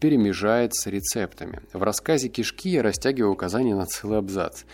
перемежается 0.00 0.90
рецептами. 0.90 1.62
В 1.72 1.82
рассказе 1.82 2.28
«Кишки» 2.28 2.70
я 2.70 2.82
растягиваю 2.82 3.32
указания 3.32 3.74
на 3.74 3.86
целый 3.86 4.18
абзац. 4.18 4.64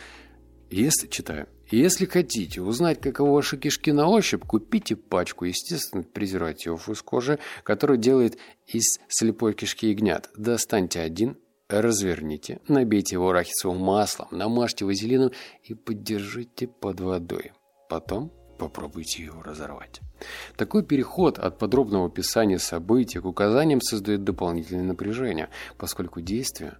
Если, 0.70 1.06
читаю, 1.06 1.48
если 1.70 2.04
хотите 2.04 2.60
узнать, 2.60 3.00
каковы 3.00 3.32
ваши 3.32 3.56
кишки 3.56 3.90
на 3.90 4.08
ощупь, 4.08 4.44
купите 4.44 4.96
пачку 4.96 5.44
естественных 5.44 6.10
презервативов 6.10 6.88
из 6.88 7.00
кожи, 7.02 7.38
который 7.62 7.96
делает 7.96 8.38
из 8.66 9.00
слепой 9.08 9.54
кишки 9.54 9.90
ягнят. 9.90 10.30
Достаньте 10.36 11.00
один, 11.00 11.38
разверните, 11.68 12.60
набейте 12.68 13.16
его 13.16 13.30
арахисовым 13.30 13.80
маслом, 13.80 14.28
намажьте 14.30 14.84
вазелином 14.84 15.32
и 15.62 15.74
поддержите 15.74 16.66
под 16.66 17.00
водой. 17.00 17.52
Потом 17.88 18.32
попробуйте 18.56 19.24
его 19.24 19.42
разорвать. 19.42 20.00
Такой 20.56 20.84
переход 20.84 21.38
от 21.38 21.58
подробного 21.58 22.06
описания 22.06 22.58
событий 22.58 23.20
к 23.20 23.24
указаниям 23.24 23.80
создает 23.80 24.24
дополнительное 24.24 24.84
напряжение, 24.84 25.48
поскольку 25.76 26.20
действие 26.20 26.78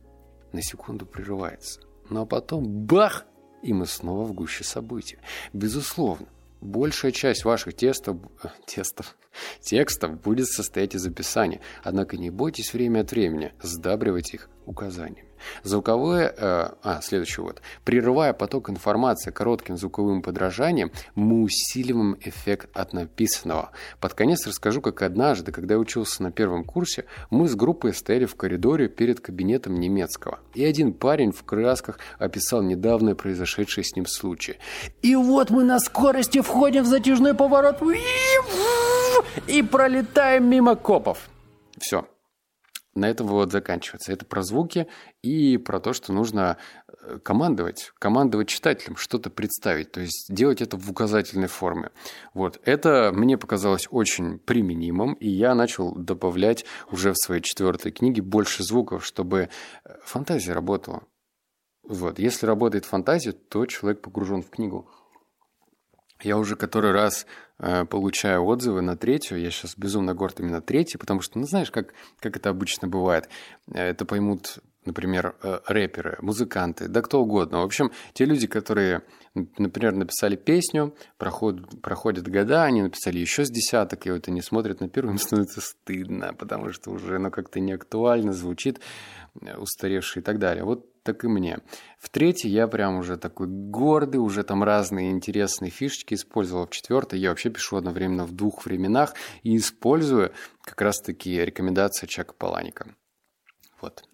на 0.52 0.62
секунду 0.62 1.07
прерывается. 1.07 1.81
Ну, 2.11 2.23
а 2.23 2.26
потом 2.26 2.64
бах! 2.64 3.26
и 3.64 3.73
мы 3.73 3.87
снова 3.87 4.25
в 4.25 4.35
гуще 4.35 4.62
событий. 4.62 5.19
Безусловно, 5.54 6.26
большая 6.61 7.12
часть 7.12 7.45
ваших 7.45 7.75
тестов, 7.75 8.19
тестов, 8.66 9.16
текстов 9.61 10.21
будет 10.21 10.49
состоять 10.49 10.95
из 10.95 11.07
описания, 11.07 11.61
однако 11.83 12.16
не 12.19 12.31
бойтесь 12.31 12.75
время 12.75 13.00
от 13.00 13.11
времени 13.11 13.52
сдабривать 13.62 14.35
их 14.35 14.50
указаниями. 14.66 15.31
Звуковое, 15.62 16.34
э, 16.36 16.68
а, 16.82 17.00
следующий 17.02 17.40
вот. 17.40 17.60
Прерывая 17.84 18.32
поток 18.32 18.70
информации 18.70 19.30
коротким 19.30 19.76
звуковым 19.76 20.22
подражанием, 20.22 20.90
мы 21.14 21.42
усиливаем 21.42 22.16
эффект 22.20 22.68
от 22.74 22.92
написанного. 22.92 23.70
Под 24.00 24.14
конец 24.14 24.46
расскажу, 24.46 24.80
как 24.80 25.02
однажды, 25.02 25.52
когда 25.52 25.74
я 25.74 25.80
учился 25.80 26.22
на 26.22 26.30
первом 26.30 26.64
курсе, 26.64 27.04
мы 27.30 27.48
с 27.48 27.54
группой 27.54 27.94
стояли 27.94 28.24
в 28.24 28.34
коридоре 28.36 28.88
перед 28.88 29.20
кабинетом 29.20 29.78
немецкого. 29.78 30.38
И 30.54 30.64
один 30.64 30.92
парень 30.92 31.32
в 31.32 31.42
красках 31.44 31.98
описал 32.18 32.62
недавно 32.62 33.14
произошедший 33.14 33.84
с 33.84 33.96
ним 33.96 34.06
случай. 34.06 34.56
И 35.02 35.14
вот 35.16 35.50
мы 35.50 35.64
на 35.64 35.80
скорости 35.80 36.40
входим 36.40 36.84
в 36.84 36.86
затяжной 36.86 37.34
поворот 37.34 37.82
и 39.46 39.62
пролетаем 39.62 40.48
мимо 40.48 40.76
копов. 40.76 41.28
Все, 41.78 42.06
на 42.94 43.08
этом 43.08 43.26
вот 43.26 43.52
заканчивается. 43.52 44.12
Это 44.12 44.24
про 44.24 44.42
звуки 44.42 44.86
и 45.22 45.56
про 45.56 45.80
то, 45.80 45.92
что 45.92 46.12
нужно 46.12 46.56
э, 46.88 47.18
командовать, 47.22 47.92
командовать 47.98 48.48
читателям, 48.48 48.96
что-то 48.96 49.30
представить, 49.30 49.92
то 49.92 50.00
есть 50.00 50.26
делать 50.28 50.62
это 50.62 50.76
в 50.76 50.90
указательной 50.90 51.48
форме. 51.48 51.90
Вот. 52.32 52.60
Это 52.64 53.10
мне 53.12 53.36
показалось 53.36 53.86
очень 53.90 54.38
применимым, 54.38 55.14
и 55.14 55.28
я 55.28 55.54
начал 55.54 55.94
добавлять 55.94 56.64
уже 56.90 57.12
в 57.12 57.18
своей 57.18 57.42
четвертой 57.42 57.92
книге 57.92 58.22
больше 58.22 58.62
звуков, 58.62 59.04
чтобы 59.04 59.48
э, 59.84 59.90
фантазия 60.04 60.52
работала. 60.52 61.02
Вот. 61.82 62.18
Если 62.18 62.46
работает 62.46 62.84
фантазия, 62.84 63.32
то 63.32 63.66
человек 63.66 64.00
погружен 64.00 64.42
в 64.42 64.50
книгу. 64.50 64.88
Я 66.23 66.38
уже 66.38 66.56
который 66.56 66.92
раз 66.92 67.26
э, 67.59 67.85
получаю 67.85 68.44
отзывы 68.44 68.83
на 68.83 68.97
третью. 68.97 69.40
Я 69.40 69.50
сейчас 69.50 69.76
безумно 69.76 70.14
горд 70.14 70.40
именно 70.40 70.61
третий, 70.61 70.97
потому 70.97 71.21
что, 71.21 71.38
ну, 71.38 71.47
знаешь, 71.47 71.71
как, 71.71 71.92
как 72.21 72.37
это 72.37 72.50
обычно 72.50 72.88
бывает. 72.88 73.28
Э, 73.73 73.88
это 73.90 74.04
поймут, 74.04 74.59
например, 74.85 75.35
э, 75.42 75.59
рэперы, 75.66 76.16
музыканты, 76.21 76.88
да 76.88 77.02
кто 77.02 77.21
угодно. 77.21 77.61
В 77.61 77.64
общем, 77.64 77.90
те 78.12 78.26
люди, 78.26 78.47
которые, 78.47 79.02
например, 79.35 79.94
написали 79.94 80.37
песню, 80.37 80.94
проходят, 81.18 81.83
проходят 81.83 82.28
года, 82.28 82.62
они 82.62 82.83
написали 82.83 83.18
еще 83.18 83.44
с 83.44 83.50
десяток, 83.50 84.06
и 84.06 84.11
вот 84.11 84.28
они 84.28 84.40
смотрят 84.40 84.80
на 84.80 84.88
первую, 84.88 85.14
им 85.14 85.18
становится 85.21 85.61
стыдно, 85.61 86.33
потому 86.33 86.73
что 86.73 86.90
уже 86.90 87.16
оно 87.16 87.30
как-то 87.30 87.59
не 87.59 87.73
актуально 87.73 88.33
звучит, 88.33 88.80
э, 89.40 89.56
устаревший 89.56 90.23
и 90.23 90.25
так 90.25 90.38
далее. 90.38 90.64
Вот 90.64 90.93
так 91.04 91.23
и 91.23 91.28
мне. 91.28 91.58
В 91.99 92.08
третьей 92.08 92.50
я 92.50 92.66
прям 92.66 92.96
уже 92.96 93.16
такой 93.16 93.46
гордый, 93.46 94.20
уже 94.20 94.42
там 94.42 94.64
разные 94.64 95.11
интересные 95.11 95.70
фишечки 95.70 96.14
использовал. 96.14 96.66
В 96.66 96.70
четвертой 96.70 97.20
я 97.20 97.28
вообще 97.28 97.50
пишу 97.50 97.76
одновременно 97.76 98.25
в 98.25 98.32
двух 98.32 98.64
временах 98.64 99.14
и 99.42 99.56
использую 99.56 100.32
как 100.62 100.80
раз-таки 100.80 101.44
рекомендации 101.44 102.06
Чака 102.06 102.32
Паланика. 102.32 102.88
Вот. 103.80 104.04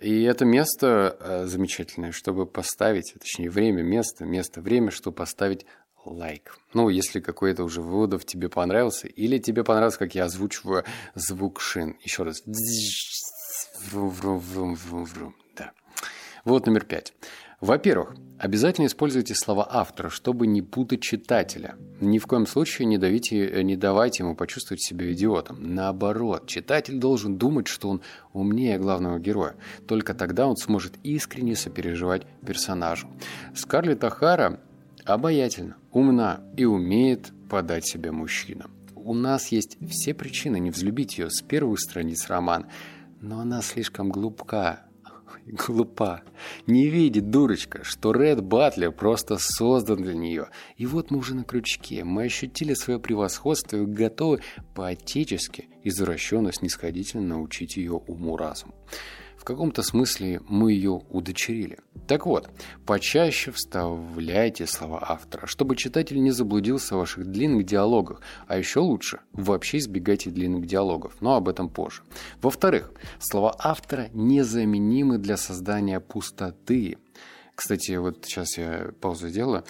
И 0.00 0.22
это 0.22 0.44
место 0.44 1.16
э, 1.20 1.46
замечательное, 1.46 2.12
чтобы 2.12 2.46
поставить, 2.46 3.14
точнее 3.18 3.50
время, 3.50 3.82
место, 3.82 4.24
место, 4.24 4.60
время, 4.60 4.90
чтобы 4.90 5.16
поставить 5.16 5.66
лайк. 6.04 6.58
Ну, 6.74 6.88
если 6.88 7.20
какой-то 7.20 7.64
уже 7.64 7.80
выводов 7.80 8.24
тебе 8.24 8.48
понравился, 8.48 9.06
или 9.06 9.38
тебе 9.38 9.64
понравилось, 9.64 9.96
как 9.96 10.14
я 10.14 10.24
озвучиваю 10.24 10.84
звук 11.14 11.60
шин. 11.60 11.96
Еще 12.00 12.22
раз. 12.22 12.42
Да. 15.56 15.72
Вот 16.44 16.66
номер 16.66 16.84
пять. 16.84 17.14
Во-первых, 17.60 18.16
обязательно 18.38 18.86
используйте 18.86 19.36
слова 19.36 19.64
автора, 19.70 20.08
чтобы 20.08 20.48
не 20.48 20.60
путать 20.62 21.00
читателя. 21.00 21.76
Ни 22.00 22.18
в 22.18 22.26
коем 22.26 22.48
случае 22.48 22.86
не, 22.86 22.98
давите, 22.98 23.62
не 23.62 23.76
давайте 23.76 24.24
ему 24.24 24.34
почувствовать 24.34 24.82
себя 24.82 25.12
идиотом. 25.12 25.58
Наоборот, 25.60 26.48
читатель 26.48 26.98
должен 26.98 27.38
думать, 27.38 27.68
что 27.68 27.88
он 27.88 28.02
умнее 28.32 28.78
главного 28.78 29.20
героя. 29.20 29.54
Только 29.86 30.14
тогда 30.14 30.48
он 30.48 30.56
сможет 30.56 30.94
искренне 31.04 31.54
сопереживать 31.54 32.26
персонажу. 32.44 33.08
Скарлетт 33.54 34.02
Ахара 34.02 34.58
обаятельна, 35.04 35.76
умна 35.92 36.40
и 36.56 36.64
умеет 36.64 37.30
подать 37.48 37.86
себя 37.86 38.10
мужчинам. 38.10 38.72
У 38.96 39.14
нас 39.14 39.48
есть 39.48 39.78
все 39.88 40.14
причины 40.14 40.58
не 40.58 40.72
взлюбить 40.72 41.18
ее 41.18 41.30
с 41.30 41.40
первых 41.42 41.78
страниц 41.78 42.26
романа, 42.26 42.66
но 43.20 43.38
она 43.38 43.62
слишком 43.62 44.10
глупа. 45.46 46.22
Не 46.66 46.88
видит 46.88 47.30
дурочка, 47.30 47.84
что 47.84 48.12
Ред 48.12 48.42
Батлер 48.42 48.92
просто 48.92 49.38
создан 49.38 50.02
для 50.02 50.14
нее. 50.14 50.48
И 50.76 50.86
вот 50.86 51.10
мы 51.10 51.18
уже 51.18 51.34
на 51.34 51.44
крючке. 51.44 52.04
Мы 52.04 52.24
ощутили 52.24 52.74
свое 52.74 52.98
превосходство 52.98 53.76
и 53.76 53.86
готовы 53.86 54.40
по-отечески, 54.74 55.68
извращенно, 55.84 56.52
снисходительно 56.52 57.36
научить 57.36 57.76
ее 57.76 57.92
уму-разуму. 57.92 58.74
В 59.42 59.44
каком-то 59.44 59.82
смысле 59.82 60.40
мы 60.48 60.70
ее 60.70 61.02
удочерили. 61.10 61.80
Так 62.06 62.26
вот, 62.26 62.48
почаще 62.86 63.50
вставляйте 63.50 64.68
слова 64.68 65.02
автора, 65.02 65.48
чтобы 65.48 65.74
читатель 65.74 66.22
не 66.22 66.30
заблудился 66.30 66.94
в 66.94 67.00
ваших 67.00 67.26
длинных 67.26 67.66
диалогах, 67.66 68.20
а 68.46 68.56
еще 68.56 68.78
лучше, 68.78 69.18
вообще 69.32 69.78
избегайте 69.78 70.30
длинных 70.30 70.66
диалогов, 70.66 71.16
но 71.20 71.34
об 71.34 71.48
этом 71.48 71.68
позже. 71.68 72.04
Во-вторых, 72.40 72.92
слова 73.18 73.52
автора 73.58 74.10
незаменимы 74.12 75.18
для 75.18 75.36
создания 75.36 75.98
пустоты. 75.98 76.98
Кстати, 77.56 77.96
вот 77.96 78.24
сейчас 78.24 78.56
я 78.56 78.92
паузу 79.00 79.28
сделаю. 79.28 79.64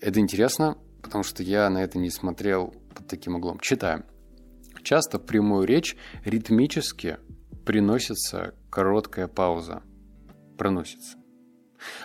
Это 0.00 0.18
интересно, 0.18 0.76
потому 1.02 1.22
что 1.22 1.44
я 1.44 1.70
на 1.70 1.84
это 1.84 1.98
не 1.98 2.10
смотрел 2.10 2.74
под 2.92 3.06
таким 3.06 3.36
углом. 3.36 3.60
Читаем. 3.60 4.06
Часто 4.82 5.20
прямую 5.20 5.68
речь 5.68 5.96
ритмически 6.24 7.18
приносится 7.64 8.54
короткая 8.70 9.28
пауза. 9.28 9.82
Проносится. 10.58 11.18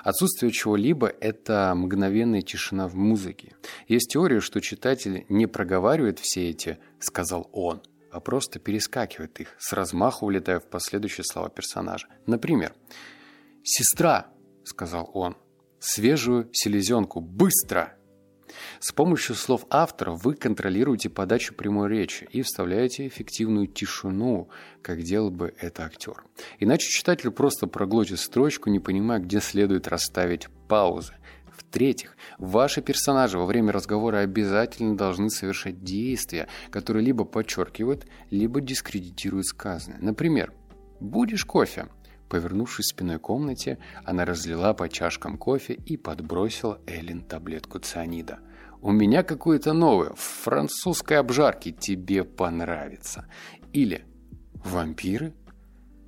Отсутствие 0.03 0.51
чего-либо– 0.51 1.07
это 1.21 1.73
мгновенная 1.75 2.41
тишина 2.41 2.87
в 2.87 2.95
музыке. 2.95 3.55
Есть 3.87 4.11
теория, 4.11 4.41
что 4.41 4.59
читатель 4.59 5.25
не 5.29 5.47
проговаривает 5.47 6.19
все 6.19 6.49
эти 6.49 6.79
«сказал 6.99 7.49
он», 7.53 7.81
а 8.11 8.19
просто 8.19 8.59
перескакивает 8.59 9.39
их, 9.39 9.55
с 9.57 9.71
размаху 9.73 10.25
улетая 10.25 10.59
в 10.59 10.69
последующие 10.69 11.23
слова 11.23 11.49
персонажа. 11.49 12.07
Например, 12.25 12.73
«Сестра»,– 13.63 14.27
сказал 14.65 15.09
он,– 15.13 15.37
«свежую 15.79 16.49
селезенку, 16.51 17.21
быстро!» 17.21 17.98
С 18.79 18.91
помощью 18.91 19.35
слов 19.35 19.65
автора 19.69 20.11
вы 20.11 20.33
контролируете 20.35 21.09
подачу 21.09 21.53
прямой 21.53 21.89
речи 21.89 22.27
и 22.31 22.41
вставляете 22.41 23.07
эффективную 23.07 23.67
тишину, 23.67 24.49
как 24.81 25.01
делал 25.01 25.31
бы 25.31 25.53
это 25.59 25.85
актер. 25.85 26.23
Иначе 26.59 26.89
читатель 26.89 27.31
просто 27.31 27.67
проглотит 27.67 28.19
строчку, 28.19 28.69
не 28.69 28.79
понимая, 28.79 29.19
где 29.19 29.39
следует 29.39 29.87
расставить 29.87 30.47
паузы. 30.67 31.13
В-третьих, 31.55 32.15
ваши 32.37 32.81
персонажи 32.81 33.37
во 33.37 33.45
время 33.45 33.73
разговора 33.73 34.19
обязательно 34.19 34.95
должны 34.95 35.29
совершать 35.29 35.83
действия, 35.83 36.47
которые 36.71 37.05
либо 37.05 37.25
подчеркивают, 37.25 38.07
либо 38.31 38.61
дискредитируют 38.61 39.45
сказанное. 39.45 39.99
Например, 40.01 40.53
«Будешь 40.99 41.45
кофе?» 41.45 41.87
Повернувшись 42.29 42.89
спиной 42.89 43.17
к 43.17 43.23
комнате, 43.23 43.79
она 44.05 44.23
разлила 44.23 44.73
по 44.73 44.87
чашкам 44.87 45.37
кофе 45.37 45.73
и 45.73 45.97
подбросила 45.97 46.79
Эллен 46.85 47.23
таблетку 47.23 47.79
цианида. 47.79 48.39
«У 48.81 48.91
меня 48.91 49.23
какое-то 49.23 49.73
новое, 49.73 50.11
в 50.11 50.19
французской 50.19 51.15
обжарке, 51.15 51.71
тебе 51.71 52.23
понравится». 52.23 53.25
Или 53.73 54.05
«Вампиры?» 54.63 55.33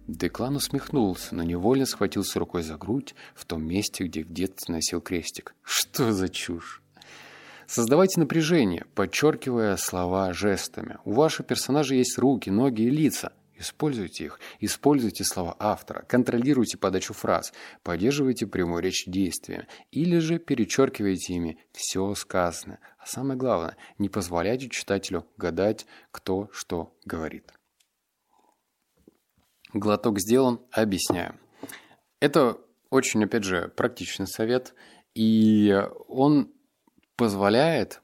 Деклан 0.07 0.55
усмехнулся, 0.55 1.35
но 1.35 1.43
невольно 1.43 1.85
схватился 1.85 2.39
рукой 2.39 2.63
за 2.63 2.77
грудь 2.77 3.15
в 3.33 3.45
том 3.45 3.65
месте, 3.65 4.03
где 4.03 4.23
в 4.23 4.31
детстве 4.31 4.75
носил 4.75 5.01
крестик. 5.01 5.55
«Что 5.63 6.11
за 6.11 6.29
чушь?» 6.29 6.81
Создавайте 7.65 8.19
напряжение, 8.19 8.85
подчеркивая 8.95 9.77
слова 9.77 10.33
жестами. 10.33 10.97
У 11.05 11.13
ваших 11.13 11.47
персонажей 11.47 11.99
есть 11.99 12.17
руки, 12.17 12.49
ноги 12.49 12.83
и 12.83 12.89
лица– 12.89 13.33
Используйте 13.61 14.25
их, 14.25 14.39
используйте 14.59 15.23
слова 15.23 15.55
автора, 15.59 16.03
контролируйте 16.07 16.79
подачу 16.79 17.13
фраз, 17.13 17.53
поддерживайте 17.83 18.47
прямую 18.47 18.81
речь 18.81 19.03
действия 19.05 19.67
или 19.91 20.17
же 20.17 20.39
перечеркивайте 20.39 21.35
ими 21.35 21.59
все 21.71 22.15
сказанное. 22.15 22.79
А 22.97 23.05
самое 23.05 23.37
главное, 23.37 23.77
не 23.99 24.09
позволяйте 24.09 24.67
читателю 24.67 25.27
гадать, 25.37 25.85
кто 26.09 26.49
что 26.51 26.97
говорит. 27.05 27.53
Глоток 29.73 30.19
сделан, 30.19 30.59
объясняю. 30.71 31.37
Это 32.19 32.57
очень, 32.89 33.23
опять 33.23 33.43
же, 33.43 33.67
практичный 33.67 34.25
совет, 34.27 34.73
и 35.13 35.87
он 36.07 36.51
позволяет 37.15 38.01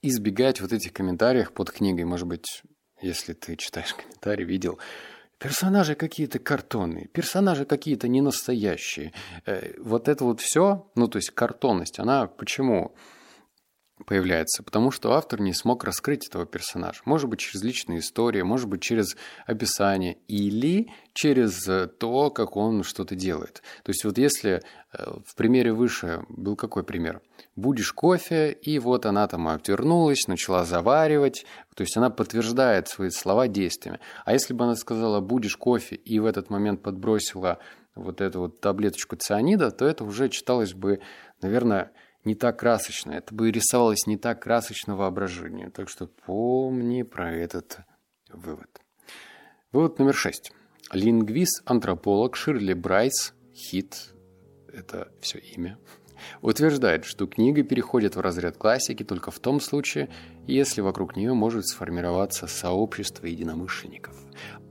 избегать 0.00 0.62
вот 0.62 0.72
этих 0.72 0.94
комментариев 0.94 1.52
под 1.52 1.70
книгой. 1.70 2.06
Может 2.06 2.26
быть, 2.26 2.62
если 3.00 3.32
ты 3.32 3.56
читаешь 3.56 3.94
комментарий, 3.94 4.44
видел, 4.44 4.78
персонажи 5.38 5.94
какие-то 5.94 6.38
картонные, 6.38 7.08
персонажи 7.08 7.64
какие-то 7.64 8.08
ненастоящие. 8.08 9.12
Э, 9.44 9.74
вот 9.78 10.08
это 10.08 10.24
вот 10.24 10.40
все, 10.40 10.90
ну 10.94 11.08
то 11.08 11.16
есть 11.16 11.30
картонность, 11.30 11.98
она 11.98 12.26
почему 12.26 12.94
появляется? 14.04 14.62
Потому 14.62 14.90
что 14.90 15.12
автор 15.12 15.40
не 15.40 15.52
смог 15.54 15.84
раскрыть 15.84 16.26
этого 16.28 16.44
персонажа. 16.44 17.00
Может 17.04 17.28
быть, 17.28 17.40
через 17.40 17.62
личные 17.62 18.00
истории, 18.00 18.42
может 18.42 18.68
быть, 18.68 18.82
через 18.82 19.16
описание 19.46 20.18
или 20.28 20.90
через 21.14 21.66
э, 21.66 21.86
то, 21.86 22.30
как 22.30 22.56
он 22.56 22.82
что-то 22.82 23.14
делает. 23.14 23.62
То 23.82 23.90
есть 23.90 24.04
вот 24.04 24.18
если 24.18 24.62
э, 24.92 25.10
в 25.24 25.34
примере 25.34 25.72
выше 25.72 26.24
был 26.28 26.56
какой 26.56 26.84
пример? 26.84 27.22
Будешь 27.54 27.92
кофе, 27.92 28.52
и 28.52 28.78
вот 28.78 29.06
она 29.06 29.26
там 29.28 29.48
отвернулась, 29.48 30.28
начала 30.28 30.64
заваривать, 30.64 31.46
то 31.74 31.82
есть 31.82 31.96
она 31.96 32.10
подтверждает 32.10 32.88
свои 32.88 33.10
слова 33.10 33.48
действиями. 33.48 34.00
А 34.24 34.32
если 34.34 34.52
бы 34.52 34.64
она 34.64 34.74
сказала 34.74 35.20
«будешь 35.20 35.56
кофе» 35.56 35.96
и 35.96 36.18
в 36.18 36.26
этот 36.26 36.50
момент 36.50 36.82
подбросила 36.82 37.58
вот 37.94 38.20
эту 38.20 38.40
вот 38.40 38.60
таблеточку 38.60 39.16
цианида, 39.16 39.70
то 39.70 39.86
это 39.86 40.04
уже 40.04 40.28
читалось 40.28 40.74
бы, 40.74 41.00
наверное, 41.40 41.92
не 42.26 42.34
так 42.34 42.58
красочно. 42.58 43.12
Это 43.12 43.34
бы 43.34 43.50
рисовалось 43.50 44.06
не 44.06 44.18
так 44.18 44.42
красочно 44.42 44.96
воображению. 44.96 45.70
Так 45.70 45.88
что 45.88 46.06
помни 46.06 47.02
про 47.02 47.32
этот 47.32 47.78
вывод. 48.28 48.68
Вывод 49.72 49.98
номер 49.98 50.14
шесть. 50.14 50.52
Лингвист, 50.92 51.62
антрополог 51.64 52.36
Ширли 52.36 52.74
Брайс, 52.74 53.34
хит, 53.54 54.14
это 54.72 55.12
все 55.20 55.38
имя, 55.38 55.78
утверждает, 56.42 57.04
что 57.04 57.26
книга 57.26 57.62
переходит 57.62 58.14
в 58.14 58.20
разряд 58.20 58.56
классики 58.56 59.02
только 59.02 59.30
в 59.30 59.40
том 59.40 59.60
случае, 59.60 60.08
если 60.46 60.80
вокруг 60.80 61.16
нее 61.16 61.34
может 61.34 61.66
сформироваться 61.66 62.46
сообщество 62.46 63.26
единомышленников. 63.26 64.14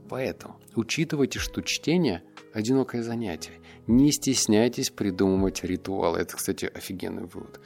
Поэтому 0.08 0.58
учитывайте, 0.74 1.38
что 1.38 1.60
чтение– 1.62 2.22
одинокое 2.54 3.02
занятие. 3.02 3.60
Не 3.86 4.10
стесняйтесь 4.12 4.90
придумывать 4.90 5.62
ритуалы. 5.64 6.18
Это, 6.18 6.36
кстати, 6.36 6.70
офигенный 6.72 7.24
вывод. 7.24 7.60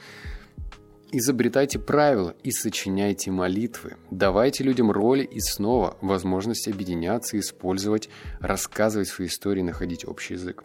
Изобретайте 1.13 1.77
правила 1.77 2.35
и 2.41 2.51
сочиняйте 2.51 3.31
молитвы. 3.31 3.97
Давайте 4.11 4.63
людям 4.63 4.91
роли 4.91 5.23
и 5.23 5.41
снова 5.41 5.97
возможность 5.99 6.69
объединяться, 6.69 7.37
использовать, 7.37 8.07
рассказывать 8.39 9.09
свои 9.09 9.27
истории, 9.27 9.61
находить 9.61 10.07
общий 10.07 10.35
язык. 10.35 10.63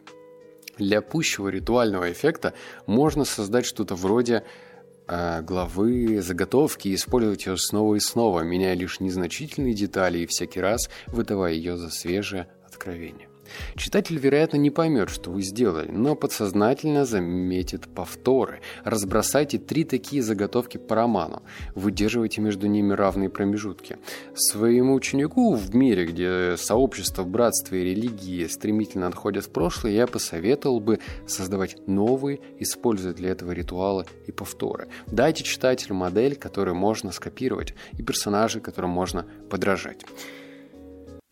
Для 0.78 1.00
пущего 1.00 1.48
ритуального 1.48 2.12
эффекта 2.12 2.54
можно 2.86 3.24
создать 3.24 3.66
что-то 3.66 3.96
вроде 3.96 4.44
э, 5.08 5.42
главы, 5.42 6.22
заготовки 6.22 6.88
и 6.88 6.94
использовать 6.94 7.46
ее 7.46 7.56
снова 7.56 7.96
и 7.96 8.00
снова, 8.00 8.42
меняя 8.42 8.74
лишь 8.74 9.00
незначительные 9.00 9.74
детали 9.74 10.18
и 10.18 10.26
всякий 10.26 10.60
раз 10.60 10.90
выдавая 11.08 11.54
ее 11.54 11.76
за 11.76 11.90
свежее 11.90 12.46
откровение. 12.64 13.28
Читатель, 13.76 14.18
вероятно, 14.18 14.56
не 14.56 14.70
поймет, 14.70 15.10
что 15.10 15.30
вы 15.30 15.42
сделали, 15.42 15.90
но 15.90 16.14
подсознательно 16.14 17.04
заметит 17.04 17.88
повторы. 17.88 18.60
Разбросайте 18.84 19.58
три 19.58 19.84
такие 19.84 20.22
заготовки 20.22 20.78
по 20.78 20.94
роману. 20.94 21.42
Выдерживайте 21.74 22.40
между 22.40 22.66
ними 22.66 22.92
равные 22.92 23.28
промежутки. 23.28 23.98
Своему 24.34 24.94
ученику 24.94 25.54
в 25.54 25.74
мире, 25.74 26.06
где 26.06 26.56
сообщество, 26.56 27.24
братство 27.24 27.74
и 27.74 27.84
религии 27.84 28.46
стремительно 28.46 29.06
отходят 29.06 29.44
в 29.44 29.50
прошлое, 29.50 29.92
я 29.92 30.06
посоветовал 30.06 30.80
бы 30.80 30.98
создавать 31.26 31.76
новые, 31.86 32.40
используя 32.58 33.12
для 33.12 33.30
этого 33.30 33.52
ритуалы 33.52 34.06
и 34.26 34.32
повторы. 34.32 34.88
Дайте 35.06 35.44
читателю 35.44 35.94
модель, 35.94 36.36
которую 36.36 36.74
можно 36.74 37.12
скопировать, 37.12 37.74
и 37.98 38.02
персонажей, 38.02 38.60
которым 38.60 38.90
можно 38.90 39.26
подражать. 39.50 40.04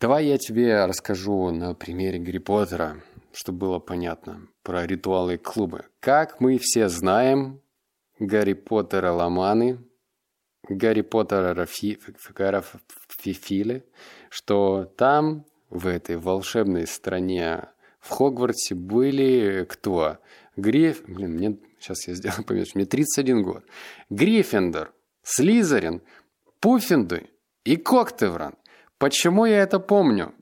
Давай 0.01 0.25
я 0.25 0.37
тебе 0.37 0.85
расскажу 0.85 1.51
на 1.51 1.73
примере 1.73 2.19
Гарри 2.19 2.39
Поттера, 2.39 3.01
чтобы 3.31 3.59
было 3.59 3.79
понятно, 3.79 4.49
про 4.61 4.85
ритуалы 4.85 5.37
клубы. 5.37 5.85
Как 6.01 6.41
мы 6.41 6.57
все 6.57 6.89
знаем, 6.89 7.61
Гарри 8.19 8.53
Поттера 8.53 9.13
ломаны, 9.13 9.79
Гарри 10.67 10.99
Поттера 10.99 11.53
рафифили, 11.53 11.95
что 14.29 14.83
там, 14.97 15.45
в 15.69 15.87
этой 15.87 16.17
волшебной 16.17 16.87
стране, 16.87 17.69
в 18.01 18.09
Хогвартсе 18.09 18.75
были 18.75 19.65
кто? 19.67 20.17
Гриф... 20.57 21.03
Блин, 21.07 21.35
мне... 21.35 21.57
Сейчас 21.79 22.05
я 22.07 22.15
сделаю 22.15 22.43
пометку. 22.43 22.77
Мне 22.77 22.85
31 22.85 23.43
год. 23.43 23.63
Гриффиндор, 24.09 24.93
Слизерин, 25.23 26.01
Пуффинды 26.59 27.29
и 27.63 27.77
Коктевран. 27.77 28.55
Почему 29.05 29.45
я 29.45 29.59
это 29.59 29.79
помню? 29.79 30.33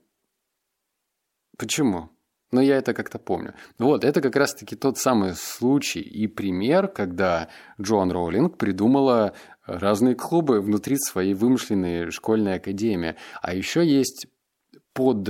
Почему? 1.58 2.08
но 2.50 2.62
я 2.62 2.76
это 2.76 2.94
как-то 2.94 3.18
помню. 3.18 3.52
Вот, 3.78 4.04
это 4.04 4.22
как 4.22 4.36
раз-таки 4.36 4.74
тот 4.74 4.96
самый 4.96 5.34
случай 5.34 6.00
и 6.00 6.28
пример, 6.28 6.88
когда 6.88 7.48
Джон 7.78 8.10
Роулинг 8.12 8.56
придумала 8.56 9.34
разные 9.66 10.14
клубы 10.14 10.62
внутри 10.62 10.96
своей 10.96 11.34
вымышленной 11.34 12.10
школьной 12.10 12.54
академии. 12.54 13.16
А 13.42 13.54
еще 13.54 13.84
есть 13.84 14.28
под 14.94 15.28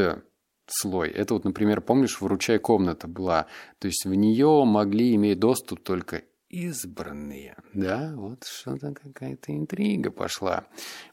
слой. 0.67 1.09
Это 1.09 1.35
вот, 1.35 1.45
например, 1.45 1.81
помнишь, 1.81 2.21
выручай 2.21 2.59
комната 2.59 3.09
была. 3.09 3.47
То 3.81 3.89
есть 3.89 4.05
в 4.05 4.15
нее 4.15 4.65
могли 4.65 5.15
иметь 5.17 5.41
доступ 5.41 5.83
только 5.83 6.23
избранные. 6.51 7.57
Да, 7.73 8.13
вот 8.15 8.45
что-то 8.45 8.93
какая-то 8.93 9.51
интрига 9.57 10.11
пошла. 10.13 10.67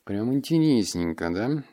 Прям 0.04 0.34
интересненько, 0.34 1.32
да? 1.34 1.64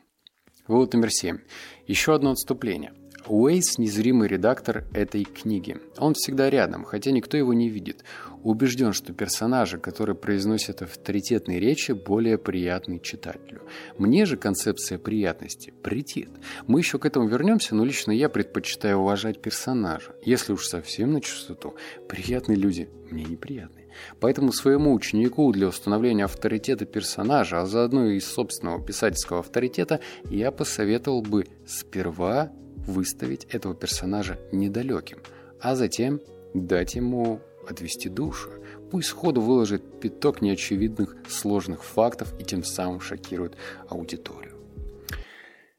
Вывод 0.69 0.93
номер 0.93 1.09
семь. 1.09 1.39
Еще 1.87 2.13
одно 2.13 2.29
отступление. 2.29 2.93
Уэйс– 3.25 3.77
незримый 3.79 4.27
редактор 4.27 4.85
этой 4.93 5.23
книги. 5.23 5.77
Он 5.97 6.13
всегда 6.13 6.47
рядом, 6.47 6.83
хотя 6.83 7.09
никто 7.09 7.37
его 7.37 7.55
не 7.55 7.69
видит. 7.69 8.03
Убежден, 8.43 8.93
что 8.93 9.11
персонажи, 9.11 9.79
которые 9.79 10.15
произносят 10.15 10.83
авторитетные 10.83 11.59
речи, 11.59 11.93
более 11.93 12.37
приятны 12.37 12.99
читателю. 12.99 13.63
Мне 13.97 14.27
же 14.27 14.37
концепция 14.37 14.99
приятности 14.99 15.73
претит. 15.81 16.29
Мы 16.67 16.81
еще 16.81 16.99
к 16.99 17.05
этому 17.07 17.27
вернемся, 17.27 17.73
но 17.73 17.83
лично 17.83 18.11
я 18.11 18.29
предпочитаю 18.29 18.99
уважать 18.99 19.41
персонажа. 19.41 20.13
Если 20.23 20.53
уж 20.53 20.67
совсем 20.67 21.13
на 21.13 21.21
чистоту, 21.21 21.73
приятные 22.07 22.57
люди 22.57 22.87
мне 23.09 23.23
неприятны. 23.23 23.78
Поэтому 24.19 24.51
своему 24.51 24.93
ученику 24.93 25.51
для 25.51 25.67
установления 25.67 26.25
авторитета 26.25 26.85
персонажа, 26.85 27.61
а 27.61 27.65
заодно 27.65 28.07
и 28.07 28.19
собственного 28.19 28.83
писательского 28.83 29.39
авторитета, 29.39 29.99
я 30.29 30.51
посоветовал 30.51 31.21
бы 31.21 31.45
сперва 31.65 32.51
выставить 32.87 33.45
этого 33.45 33.75
персонажа 33.75 34.39
недалеким, 34.51 35.19
а 35.61 35.75
затем 35.75 36.21
дать 36.53 36.95
ему 36.95 37.41
отвести 37.67 38.09
душу. 38.09 38.49
Пусть 38.91 39.09
сходу 39.09 39.41
выложит 39.41 39.99
пяток 39.99 40.41
неочевидных 40.41 41.15
сложных 41.27 41.83
фактов 41.83 42.33
и 42.39 42.43
тем 42.43 42.63
самым 42.63 42.99
шокирует 43.01 43.55
аудиторию. 43.87 44.55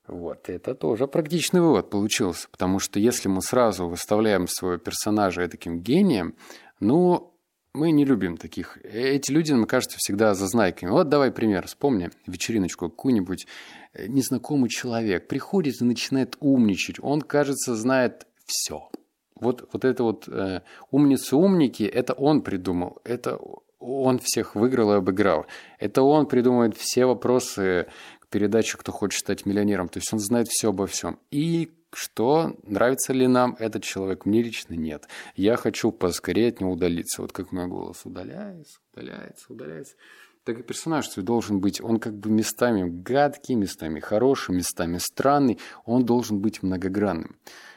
Вот, 0.06 0.48
это 0.48 0.74
тоже 0.74 1.06
практичный 1.06 1.60
вывод 1.60 1.88
получился, 1.88 2.48
потому 2.50 2.80
что 2.80 2.98
если 2.98 3.28
мы 3.28 3.42
сразу 3.42 3.86
выставляем 3.86 4.48
своего 4.48 4.76
персонажа 4.76 5.46
таким 5.48 5.80
гением, 5.80 6.34
ну, 6.80 7.29
мы 7.72 7.92
не 7.92 8.04
любим 8.04 8.36
таких. 8.36 8.78
Эти 8.84 9.30
люди, 9.30 9.52
нам 9.52 9.64
кажется, 9.64 9.96
всегда 9.98 10.34
зазнайками. 10.34 10.90
Вот 10.90 11.08
давай 11.08 11.30
пример. 11.30 11.66
Вспомни 11.66 12.10
вечериночку 12.26 12.88
какую-нибудь. 12.88 13.46
Э, 13.92 14.06
незнакомый 14.06 14.68
человек 14.68 15.28
приходит 15.28 15.80
и 15.80 15.84
начинает 15.84 16.36
умничать. 16.40 16.96
Он, 17.00 17.22
кажется, 17.22 17.76
знает 17.76 18.26
все. 18.44 18.90
Вот, 19.36 19.68
вот 19.72 19.84
это 19.84 20.02
вот 20.02 20.28
э, 20.28 20.62
умницы-умники, 20.90 21.84
это 21.84 22.12
он 22.12 22.42
придумал. 22.42 22.98
Это 23.04 23.38
он 23.78 24.18
всех 24.18 24.54
выиграл 24.54 24.92
и 24.92 24.96
обыграл. 24.96 25.46
Это 25.78 26.02
он 26.02 26.26
придумывает 26.26 26.76
все 26.76 27.06
вопросы 27.06 27.86
к 28.18 28.28
передаче 28.28 28.76
«Кто 28.76 28.92
хочет 28.92 29.20
стать 29.20 29.46
миллионером». 29.46 29.88
То 29.88 29.98
есть 29.98 30.12
он 30.12 30.18
знает 30.18 30.48
все 30.48 30.68
обо 30.70 30.86
всем. 30.86 31.18
И 31.30 31.70
что, 31.96 32.56
нравится 32.62 33.12
ли 33.12 33.26
нам 33.26 33.56
этот 33.58 33.82
человек? 33.82 34.24
Мне 34.24 34.42
лично 34.42 34.74
нет. 34.74 35.08
Я 35.34 35.56
хочу 35.56 35.90
поскорее 35.92 36.48
от 36.48 36.60
него 36.60 36.72
удалиться. 36.72 37.22
Вот 37.22 37.32
как 37.32 37.52
мой 37.52 37.66
голос 37.66 38.04
удаляется, 38.04 38.78
удаляется, 38.92 39.46
удаляется. 39.48 39.96
Так 40.44 40.58
и 40.58 40.62
персонаж 40.62 41.08
свой 41.08 41.24
должен 41.24 41.60
быть, 41.60 41.80
он 41.80 41.98
как 41.98 42.16
бы 42.16 42.30
местами 42.30 42.88
гадкий, 42.88 43.54
местами 43.54 44.00
хороший, 44.00 44.54
местами 44.54 44.98
странный. 44.98 45.58
Он 45.84 46.04
должен 46.04 46.40
быть 46.40 46.62
многогранным. 46.62 47.36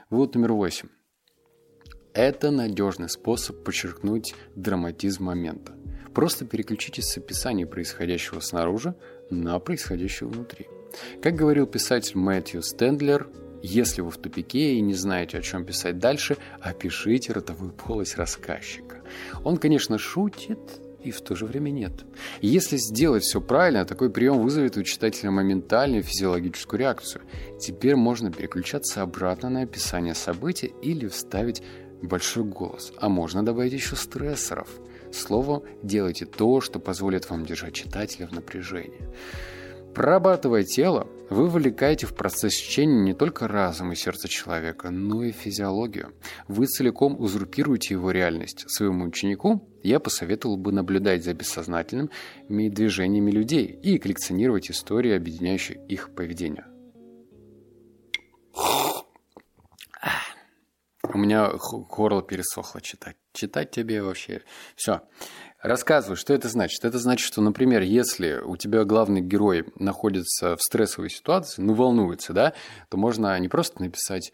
Вот 0.10 0.36
номер 0.36 0.54
восемь. 0.54 0.89
Это 2.13 2.52
надежный 2.52 3.10
способ 3.10 3.63
подчеркнуть 3.63 4.36
драматизм 4.56 5.23
момента. 5.26 5.76
Просто 6.13 6.45
переключитесь 6.45 7.06
с 7.06 7.17
описания 7.17 7.65
происходящего 7.65 8.39
снаружи 8.39 8.95
на 9.32 9.58
происходящее 9.60 10.30
внутри. 10.30 10.67
Как 11.23 11.36
говорил 11.36 11.65
писатель 11.65 12.17
Мэтью 12.17 12.62
Стендлер, 12.62 13.28
если 13.63 14.02
вы 14.02 14.12
в 14.12 14.17
тупике 14.17 14.76
и 14.76 14.82
не 14.82 14.93
знаете, 14.93 15.38
о 15.38 15.41
чем 15.41 15.65
писать 15.65 15.97
дальше, 15.97 16.38
опишите 16.60 17.32
ротовую 17.32 17.71
полость 17.71 18.17
рассказчика. 18.17 19.02
Он, 19.43 19.58
конечно, 19.58 19.97
шутит, 19.97 20.60
и 21.02 21.12
в 21.12 21.21
то 21.21 21.36
же 21.36 21.45
время 21.45 21.69
нет. 21.69 22.06
Если 22.41 22.78
сделать 22.78 23.23
все 23.23 23.39
правильно, 23.41 23.86
такой 23.86 24.10
прием 24.10 24.39
вызовет 24.39 24.78
у 24.78 24.84
читателя 24.84 25.32
моментальную 25.32 26.04
физиологическую 26.04 26.80
реакцию. 26.80 27.23
Теперь 27.60 27.95
можно 27.95 28.32
переключаться 28.32 29.02
обратно 29.02 29.49
на 29.49 29.62
описание 29.62 30.13
события 30.13 30.71
или 30.82 31.08
вставить 31.08 31.63
большой 32.02 32.43
голос, 32.43 32.91
а 32.97 33.08
можно 33.08 33.45
добавить 33.45 33.73
еще 33.73 33.95
стрессоров. 33.95 34.67
Словом, 35.13 35.63
делайте 35.84 36.26
то, 36.26 36.60
что 36.60 36.80
позволит 36.80 37.30
вам 37.30 37.45
держать 37.45 37.73
читателя 37.73 38.28
в 38.28 38.32
напряжении. 38.32 39.08
Прорабатывая 39.94 40.64
тело, 40.64 41.08
вы 41.30 41.48
вовлекаете 41.48 42.08
в 42.08 42.16
процесс 42.16 42.56
чтения 42.56 43.00
не 43.00 43.14
только 43.14 43.48
разум 43.48 43.92
и 43.92 43.96
сердце 43.96 44.28
человека, 44.28 44.90
но 44.90 45.24
и 45.24 45.32
физиологию. 45.32 46.14
Вы 46.48 46.66
целиком 46.66 47.20
узурпируете 47.20 47.94
его 47.94 48.10
реальность. 48.10 48.66
Своему 48.68 49.06
ученику 49.06 49.70
я 49.84 50.00
посоветовал 50.00 50.58
бы 50.58 50.72
наблюдать 50.72 51.24
за 51.24 51.36
бессознательными 51.36 52.70
движениями 52.70 53.30
людей 53.30 53.66
и 53.66 54.00
коллекционировать 54.00 54.72
истории, 54.72 55.16
объединяющие 55.16 55.80
их 55.88 56.16
поведение. 56.16 56.66
У 61.14 61.18
меня 61.18 61.52
горло 61.90 62.24
пересохло 62.24 62.82
читать. 62.82 63.18
Читать 63.34 63.70
тебе 63.70 64.02
вообще... 64.02 64.42
Все. 64.76 65.02
Рассказываю, 65.63 66.17
что 66.17 66.34
это 66.34 66.49
значит. 66.49 66.84
Это 66.84 66.99
значит, 66.99 67.26
что, 67.26 67.41
например, 67.41 67.82
если 67.84 68.41
у 68.43 68.58
тебя 68.58 68.84
главный 68.84 69.21
герой 69.21 69.65
находится 69.80 70.58
в 70.58 70.62
стрессовой 70.62 71.10
ситуации, 71.10 71.62
ну, 71.62 71.73
волнуется, 71.73 72.34
да, 72.34 72.54
то 72.89 72.97
можно 72.97 73.39
не 73.39 73.47
просто 73.47 73.82
написать 73.82 74.34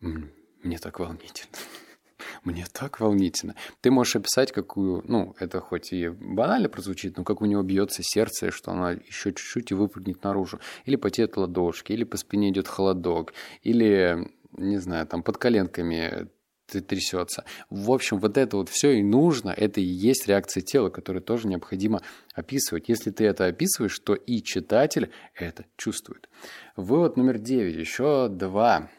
«мне 0.00 0.78
так 0.78 0.98
волнительно». 0.98 1.52
Мне 2.42 2.66
так 2.72 2.98
волнительно. 2.98 3.54
Ты 3.80 3.92
можешь 3.92 4.16
описать, 4.16 4.50
какую, 4.50 5.04
ну, 5.06 5.36
это 5.38 5.60
хоть 5.60 5.92
и 5.92 6.08
банально 6.08 6.68
прозвучит, 6.68 7.16
но 7.16 7.22
как 7.22 7.40
у 7.40 7.44
него 7.44 7.62
бьется 7.62 8.02
сердце, 8.02 8.50
что 8.50 8.72
она 8.72 8.90
еще 8.90 9.32
чуть-чуть 9.32 9.70
и 9.70 9.74
выпрыгнет 9.74 10.24
наружу. 10.24 10.58
Или 10.84 10.96
потеют 10.96 11.36
ладошки, 11.36 11.92
или 11.92 12.02
по 12.02 12.16
спине 12.16 12.50
идет 12.50 12.66
холодок, 12.66 13.32
или, 13.62 14.32
не 14.50 14.78
знаю, 14.78 15.06
там 15.06 15.22
под 15.22 15.38
коленками 15.38 16.28
трясется. 16.68 17.44
В 17.70 17.90
общем, 17.90 18.18
вот 18.18 18.36
это 18.36 18.56
вот 18.56 18.68
все 18.68 18.92
и 18.92 19.02
нужно, 19.02 19.50
это 19.50 19.80
и 19.80 19.84
есть 19.84 20.28
реакция 20.28 20.60
тела, 20.60 20.90
которую 20.90 21.22
тоже 21.22 21.48
необходимо 21.48 22.02
описывать. 22.34 22.88
Если 22.88 23.10
ты 23.10 23.24
это 23.24 23.46
описываешь, 23.46 23.98
то 23.98 24.14
и 24.14 24.42
читатель 24.42 25.10
это 25.34 25.64
чувствует. 25.76 26.28
Вывод 26.76 27.16
номер 27.16 27.38
девять, 27.38 27.76
еще 27.76 28.28
два. 28.28 28.90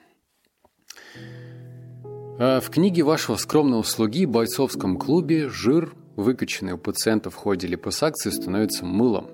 А, 2.39 2.60
в 2.60 2.69
книге 2.69 3.03
вашего 3.03 3.36
скромного 3.36 3.84
слуги 3.84 4.25
в 4.25 4.32
бойцовском 4.32 4.97
клубе 4.97 5.49
жир, 5.49 5.93
выкачанный 6.15 6.73
у 6.73 6.77
пациентов 6.77 7.36
в 7.36 7.38
ходе 7.38 7.67
липосакции, 7.67 8.29
становится 8.29 8.86
мылом. 8.86 9.29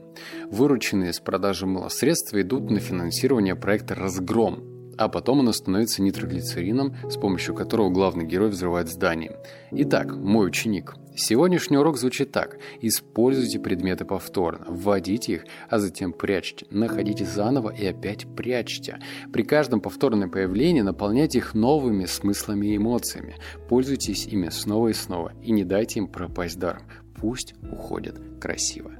Вырученные 0.49 1.13
с 1.13 1.19
продажи 1.19 1.65
мыла 1.65 1.89
средства 1.89 2.41
идут 2.41 2.69
на 2.69 2.79
финансирование 2.79 3.55
проекта 3.55 3.95
«Разгром», 3.95 4.74
а 4.97 5.09
потом 5.09 5.39
оно 5.39 5.51
становится 5.51 6.01
нитроглицерином, 6.01 6.95
с 7.09 7.17
помощью 7.17 7.55
которого 7.55 7.89
главный 7.89 8.25
герой 8.25 8.49
взрывает 8.49 8.89
здание. 8.89 9.37
Итак, 9.71 10.15
мой 10.15 10.47
ученик. 10.47 10.95
Сегодняшний 11.15 11.77
урок 11.77 11.97
звучит 11.97 12.31
так. 12.31 12.57
Используйте 12.81 13.59
предметы 13.59 14.03
повторно, 14.03 14.65
вводите 14.67 15.33
их, 15.33 15.45
а 15.69 15.79
затем 15.79 16.11
прячьте. 16.11 16.65
Находите 16.69 17.25
заново 17.25 17.69
и 17.69 17.85
опять 17.85 18.25
прячьте. 18.35 18.99
При 19.31 19.43
каждом 19.43 19.79
повторном 19.79 20.29
появлении 20.29 20.81
наполняйте 20.81 21.37
их 21.37 21.53
новыми 21.53 22.05
смыслами 22.05 22.67
и 22.67 22.77
эмоциями. 22.77 23.35
Пользуйтесь 23.69 24.27
ими 24.27 24.49
снова 24.49 24.89
и 24.89 24.93
снова 24.93 25.31
и 25.41 25.51
не 25.51 25.63
дайте 25.63 25.99
им 25.99 26.07
пропасть 26.07 26.59
даром. 26.59 26.83
Пусть 27.15 27.55
уходят 27.71 28.19
красиво. 28.41 28.91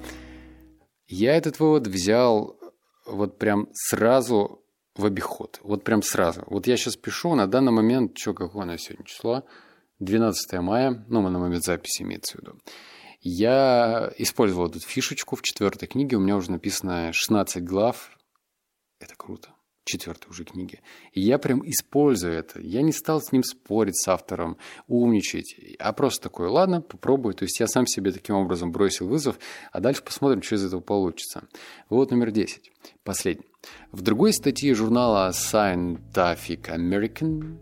Я 1.07 1.35
этот 1.35 1.59
вывод 1.59 1.85
взял 1.85 2.57
вот 3.05 3.37
прям 3.37 3.67
сразу 3.73 4.64
в 4.95 5.05
обиход. 5.05 5.59
Вот 5.63 5.83
прям 5.83 6.01
сразу. 6.01 6.43
Вот 6.47 6.67
я 6.67 6.77
сейчас 6.77 6.95
пишу, 6.95 7.35
на 7.35 7.47
данный 7.47 7.71
момент, 7.71 8.17
что, 8.17 8.33
какое 8.33 8.63
у 8.63 8.65
нас 8.65 8.81
сегодня 8.81 9.05
число? 9.05 9.43
12 9.99 10.53
мая, 10.61 11.05
ну, 11.07 11.21
на 11.21 11.39
момент 11.39 11.63
записи 11.63 12.03
имеется 12.03 12.37
в 12.37 12.41
виду. 12.41 12.59
Я 13.21 14.13
использовал 14.17 14.67
эту 14.67 14.79
фишечку 14.79 15.35
в 15.35 15.41
четвертой 15.41 15.87
книге, 15.87 16.17
у 16.17 16.19
меня 16.19 16.35
уже 16.35 16.51
написано 16.51 17.11
16 17.11 17.63
глав. 17.63 18.11
Это 18.99 19.15
круто. 19.15 19.54
Четвертой 19.85 20.31
уже 20.31 20.45
книги. 20.45 20.81
И 21.13 21.21
я 21.21 21.37
прям 21.37 21.61
использую 21.69 22.33
это. 22.33 22.59
Я 22.59 22.81
не 22.81 22.91
стал 22.91 23.21
с 23.21 23.31
ним 23.31 23.43
спорить, 23.43 23.95
с 23.95 24.07
автором, 24.07 24.57
умничать, 24.87 25.55
а 25.77 25.93
просто 25.93 26.23
такой, 26.23 26.47
ладно, 26.47 26.81
попробую. 26.81 27.35
То 27.35 27.43
есть 27.43 27.59
я 27.59 27.67
сам 27.67 27.85
себе 27.85 28.11
таким 28.11 28.35
образом 28.35 28.71
бросил 28.71 29.07
вызов, 29.07 29.37
а 29.71 29.79
дальше 29.79 30.01
посмотрим, 30.03 30.41
что 30.41 30.55
из 30.55 30.65
этого 30.65 30.81
получится. 30.81 31.43
Вот 31.89 32.09
номер 32.09 32.31
10. 32.31 32.71
Последний. 33.03 33.45
В 33.91 34.01
другой 34.01 34.33
статье 34.33 34.73
журнала 34.73 35.29
Scientific 35.29 36.63
American 36.69 37.59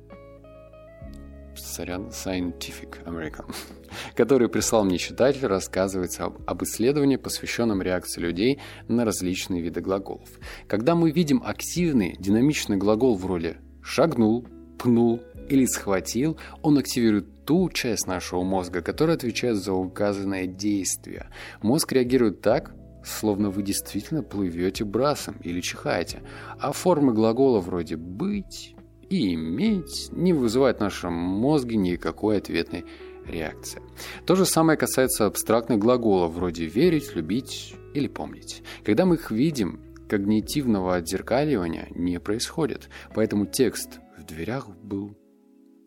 сорян, 1.64 2.10
Scientific 2.10 3.04
American, 3.06 3.54
который 4.16 4.50
прислал 4.50 4.84
мне 4.84 4.98
читатель, 4.98 5.46
рассказывается 5.46 6.26
об, 6.26 6.42
об 6.46 6.64
исследовании, 6.64 7.16
посвященном 7.16 7.82
реакции 7.82 8.22
людей 8.22 8.60
на 8.88 9.06
различные 9.06 9.62
виды 9.62 9.82
глаголов. 9.82 10.30
Когда 10.68 10.96
мы 10.96 11.12
видим 11.12 11.42
активный, 11.46 12.16
динамичный 12.20 12.78
глагол 12.78 13.16
в 13.16 13.26
роли 13.26 13.58
«шагнул», 13.82 14.48
«пнул» 14.78 15.22
или 15.50 15.66
«схватил», 15.66 16.38
он 16.62 16.78
активирует 16.78 17.46
ту 17.46 17.70
часть 17.70 18.08
нашего 18.08 18.44
мозга, 18.44 18.82
которая 18.82 19.16
отвечает 19.16 19.58
за 19.58 19.74
указанное 19.74 20.48
действие. 20.48 21.30
Мозг 21.62 21.92
реагирует 21.92 22.42
так, 22.42 22.74
словно 23.04 23.50
вы 23.50 23.64
действительно 23.64 24.24
плывете 24.24 24.86
брасом 24.86 25.36
или 25.44 25.62
чихаете, 25.62 26.24
а 26.60 26.72
формы 26.72 27.14
глагола 27.14 27.60
вроде 27.60 27.98
«быть» 27.98 28.76
и 29.10 29.34
«иметь» 29.34 30.10
не 30.12 30.34
вызывают 30.34 30.78
в 30.78 30.82
нашем 30.82 31.14
мозге 31.14 31.78
никакой 31.78 32.38
ответной 32.38 32.86
реакции. 33.26 33.82
То 34.26 34.36
же 34.36 34.46
самое 34.46 34.78
касается 34.78 35.26
абстрактных 35.26 35.80
глаголов 35.80 36.34
вроде 36.34 36.66
«верить», 36.66 37.16
«любить» 37.16 37.76
или 37.94 38.08
«помнить». 38.08 38.64
Когда 38.84 39.06
мы 39.06 39.16
их 39.16 39.32
видим, 39.32 39.82
когнитивного 40.10 40.96
отзеркаливания 40.96 41.88
не 41.96 42.20
происходит, 42.20 42.90
поэтому 43.16 43.46
текст 43.46 44.00
«в 44.18 44.26
дверях 44.26 44.70
был...» 44.70 45.18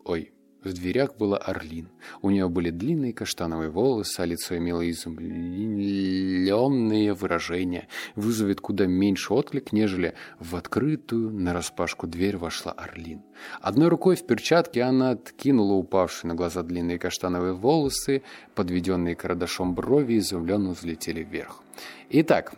Ой, 0.03 0.31
в 0.67 0.73
дверях 0.73 1.15
была 1.17 1.37
Орлин. 1.37 1.89
У 2.21 2.29
нее 2.29 2.49
были 2.49 2.69
длинные 2.69 3.13
каштановые 3.13 3.69
волосы, 3.69 4.19
а 4.19 4.25
лицо 4.25 4.57
имело 4.57 4.89
изумленные 4.89 7.13
выражения. 7.13 7.87
Вызовет 8.15 8.61
куда 8.61 8.85
меньше 8.85 9.33
отклик, 9.33 9.71
нежели 9.71 10.13
в 10.39 10.55
открытую 10.55 11.31
нараспашку 11.31 12.07
дверь 12.07 12.37
вошла 12.37 12.71
Орлин. 12.73 13.23
Одной 13.61 13.87
рукой 13.87 14.15
в 14.15 14.25
перчатке 14.25 14.83
она 14.83 15.11
откинула 15.11 15.73
упавшие 15.73 16.29
на 16.29 16.35
глаза 16.35 16.63
длинные 16.63 16.99
каштановые 16.99 17.53
волосы, 17.53 18.23
подведенные 18.55 19.15
карандашом 19.15 19.75
брови 19.75 20.19
изумленно 20.19 20.71
взлетели 20.71 21.23
вверх. 21.23 21.61
Итак, 22.09 22.53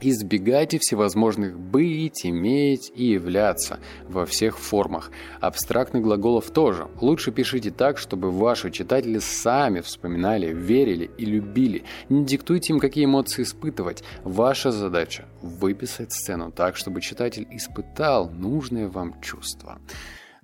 Избегайте 0.00 0.78
всевозможных 0.78 1.58
«быть», 1.58 2.26
«иметь» 2.26 2.92
и 2.94 3.12
«являться» 3.12 3.78
во 4.08 4.26
всех 4.26 4.58
формах. 4.58 5.10
Абстрактных 5.40 6.02
глаголов 6.02 6.50
тоже. 6.50 6.88
Лучше 7.00 7.32
пишите 7.32 7.70
так, 7.70 7.96
чтобы 7.96 8.30
ваши 8.30 8.70
читатели 8.70 9.18
сами 9.18 9.80
вспоминали, 9.80 10.52
верили 10.52 11.10
и 11.16 11.24
любили. 11.24 11.84
Не 12.08 12.24
диктуйте 12.24 12.72
им, 12.72 12.80
какие 12.80 13.06
эмоции 13.06 13.42
испытывать. 13.42 14.02
Ваша 14.24 14.72
задача– 14.72 15.26
выписать 15.42 16.12
сцену 16.12 16.52
так, 16.52 16.76
чтобы 16.76 17.00
читатель 17.00 17.46
испытал 17.50 18.28
нужное 18.30 18.88
вам 18.88 19.20
чувство. 19.22 19.80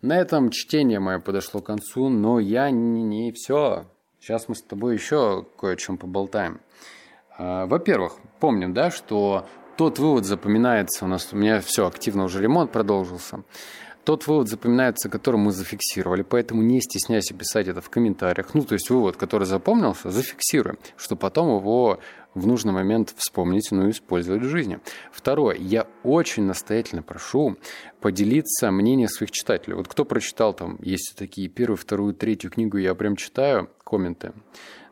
На 0.01 0.19
этом 0.19 0.51
чтение 0.51 1.01
мое 1.01 1.19
подошло 1.19 1.61
к 1.61 1.67
концу, 1.67 2.09
но 2.09 2.41
я 2.41 2.71
не, 2.71 3.03
не 3.03 3.33
все. 3.33 3.85
Сейчас 4.21 4.49
мы 4.49 4.55
с 4.55 4.63
тобой 4.63 4.95
еще 4.95 5.45
кое 5.59 5.75
о 5.75 5.77
чем 5.77 5.99
поболтаем. 5.99 6.61
А, 7.37 7.67
во-первых, 7.67 8.19
помним, 8.41 8.73
да, 8.73 8.91
что 8.91 9.47
тот 9.77 9.99
вывод 9.99 10.25
запоминается, 10.25 11.05
у 11.05 11.09
нас 11.09 11.29
у 11.33 11.37
меня 11.37 11.61
все, 11.61 11.87
активно 11.87 12.25
уже 12.25 12.43
ремонт 12.43 12.73
продолжился. 12.73 13.45
Тот 14.05 14.27
вывод 14.27 14.49
запоминается, 14.49 15.11
который 15.11 15.37
мы 15.37 15.53
зафиксировали, 15.53 16.23
поэтому 16.23 16.63
не 16.63 16.81
стесняйся 16.81 17.35
писать 17.35 17.69
это 17.69 17.83
в 17.83 17.91
комментариях. 17.91 18.55
Ну, 18.55 18.63
то 18.63 18.73
есть 18.73 18.89
вывод, 18.89 19.17
который 19.17 19.45
запомнился, 19.45 20.11
зафиксируем, 20.11 20.79
что 20.97 21.17
потом 21.17 21.55
его 21.57 22.01
в 22.35 22.47
нужный 22.47 22.73
момент 22.73 23.13
вспомнить, 23.17 23.69
ну 23.71 23.91
использовать 23.91 24.43
в 24.43 24.49
жизни. 24.49 24.79
Второе. 25.13 25.57
Я 25.57 25.87
очень 26.03 26.45
настоятельно 26.45 27.03
прошу 27.03 27.57
поделиться 28.01 28.71
мнением 28.71 29.09
своих 29.09 29.33
читателей. 29.33 29.77
Вот 29.77 29.89
кто 29.89 30.05
прочитал 30.05 30.55
там, 30.55 30.79
есть 30.81 31.15
такие 31.17 31.49
первую, 31.49 31.77
вторую, 31.77 32.15
третью 32.15 32.51
книгу, 32.51 32.79
я 32.79 32.95
прям 32.95 33.17
читаю 33.17 33.71
комменты 33.85 34.33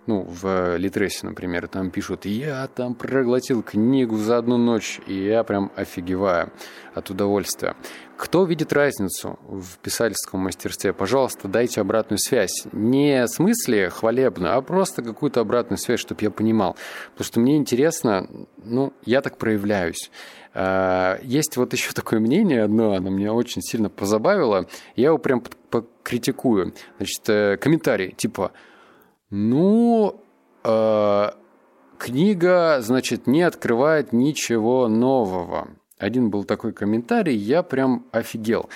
ну, 0.08 0.22
в 0.22 0.76
Литресе, 0.78 1.26
например, 1.26 1.68
там 1.68 1.90
пишут, 1.90 2.24
я 2.24 2.66
там 2.66 2.94
проглотил 2.94 3.62
книгу 3.62 4.16
за 4.16 4.38
одну 4.38 4.56
ночь, 4.56 5.00
и 5.06 5.12
я 5.12 5.44
прям 5.44 5.70
офигеваю 5.76 6.50
от 6.94 7.10
удовольствия. 7.10 7.76
Кто 8.16 8.44
видит 8.44 8.72
разницу 8.72 9.38
в 9.46 9.78
писательском 9.78 10.40
мастерстве, 10.40 10.94
пожалуйста, 10.94 11.46
дайте 11.46 11.82
обратную 11.82 12.18
связь. 12.18 12.66
Не 12.72 13.26
в 13.26 13.28
смысле 13.28 13.90
хвалебную, 13.90 14.56
а 14.56 14.62
просто 14.62 15.02
какую-то 15.02 15.40
обратную 15.40 15.78
связь, 15.78 16.00
чтобы 16.00 16.22
я 16.22 16.30
понимал. 16.30 16.76
Потому 17.12 17.24
что 17.26 17.40
мне 17.40 17.56
интересно, 17.56 18.28
ну, 18.56 18.94
я 19.04 19.20
так 19.20 19.36
проявляюсь. 19.36 20.10
А, 20.54 21.20
есть 21.22 21.56
вот 21.58 21.74
еще 21.74 21.92
такое 21.92 22.18
мнение 22.18 22.64
одно, 22.64 22.94
оно 22.94 23.10
меня 23.10 23.34
очень 23.34 23.60
сильно 23.60 23.90
позабавило. 23.90 24.66
Я 24.96 25.08
его 25.08 25.18
прям 25.18 25.44
покритикую. 25.70 26.72
Значит, 26.96 27.28
э, 27.28 27.56
комментарий 27.58 28.12
типа 28.12 28.52
ну, 29.30 30.20
э, 30.64 31.30
книга, 31.98 32.78
значит, 32.80 33.26
не 33.26 33.42
открывает 33.42 34.12
ничего 34.12 34.88
нового. 34.88 35.68
Один 35.98 36.30
был 36.30 36.44
такой 36.44 36.72
комментарий, 36.72 37.36
я 37.36 37.62
прям 37.62 38.06
офигел. 38.12 38.70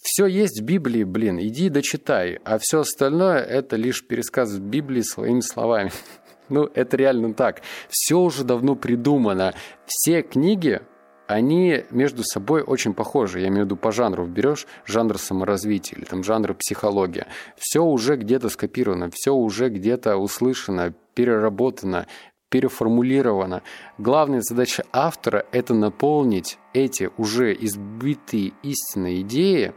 Все 0.00 0.26
есть 0.26 0.60
в 0.60 0.64
Библии, 0.64 1.04
блин, 1.04 1.38
иди 1.40 1.68
дочитай, 1.68 2.40
а 2.44 2.58
все 2.58 2.80
остальное 2.80 3.38
это 3.38 3.76
лишь 3.76 4.04
пересказ 4.04 4.58
Библии 4.58 5.02
своими 5.02 5.40
словами. 5.40 5.92
Ну, 6.48 6.68
это 6.74 6.98
реально 6.98 7.32
так. 7.32 7.62
Все 7.88 8.18
уже 8.18 8.44
давно 8.44 8.74
придумано. 8.74 9.54
Все 9.86 10.20
книги 10.20 10.82
они 11.32 11.84
между 11.90 12.22
собой 12.24 12.62
очень 12.62 12.94
похожи. 12.94 13.40
Я 13.40 13.48
имею 13.48 13.62
в 13.62 13.66
виду 13.66 13.76
по 13.76 13.92
жанру. 13.92 14.26
Берешь 14.26 14.66
жанр 14.86 15.18
саморазвития 15.18 15.98
или 15.98 16.04
там 16.04 16.24
жанр 16.24 16.54
психология. 16.54 17.26
Все 17.56 17.82
уже 17.82 18.16
где-то 18.16 18.48
скопировано, 18.48 19.10
все 19.12 19.32
уже 19.34 19.68
где-то 19.68 20.16
услышано, 20.16 20.94
переработано, 21.14 22.06
переформулировано. 22.48 23.62
Главная 23.98 24.40
задача 24.42 24.84
автора– 24.92 25.46
это 25.52 25.74
наполнить 25.74 26.58
эти 26.74 27.10
уже 27.16 27.54
избитые 27.54 28.52
истинные 28.62 29.22
идеи 29.22 29.72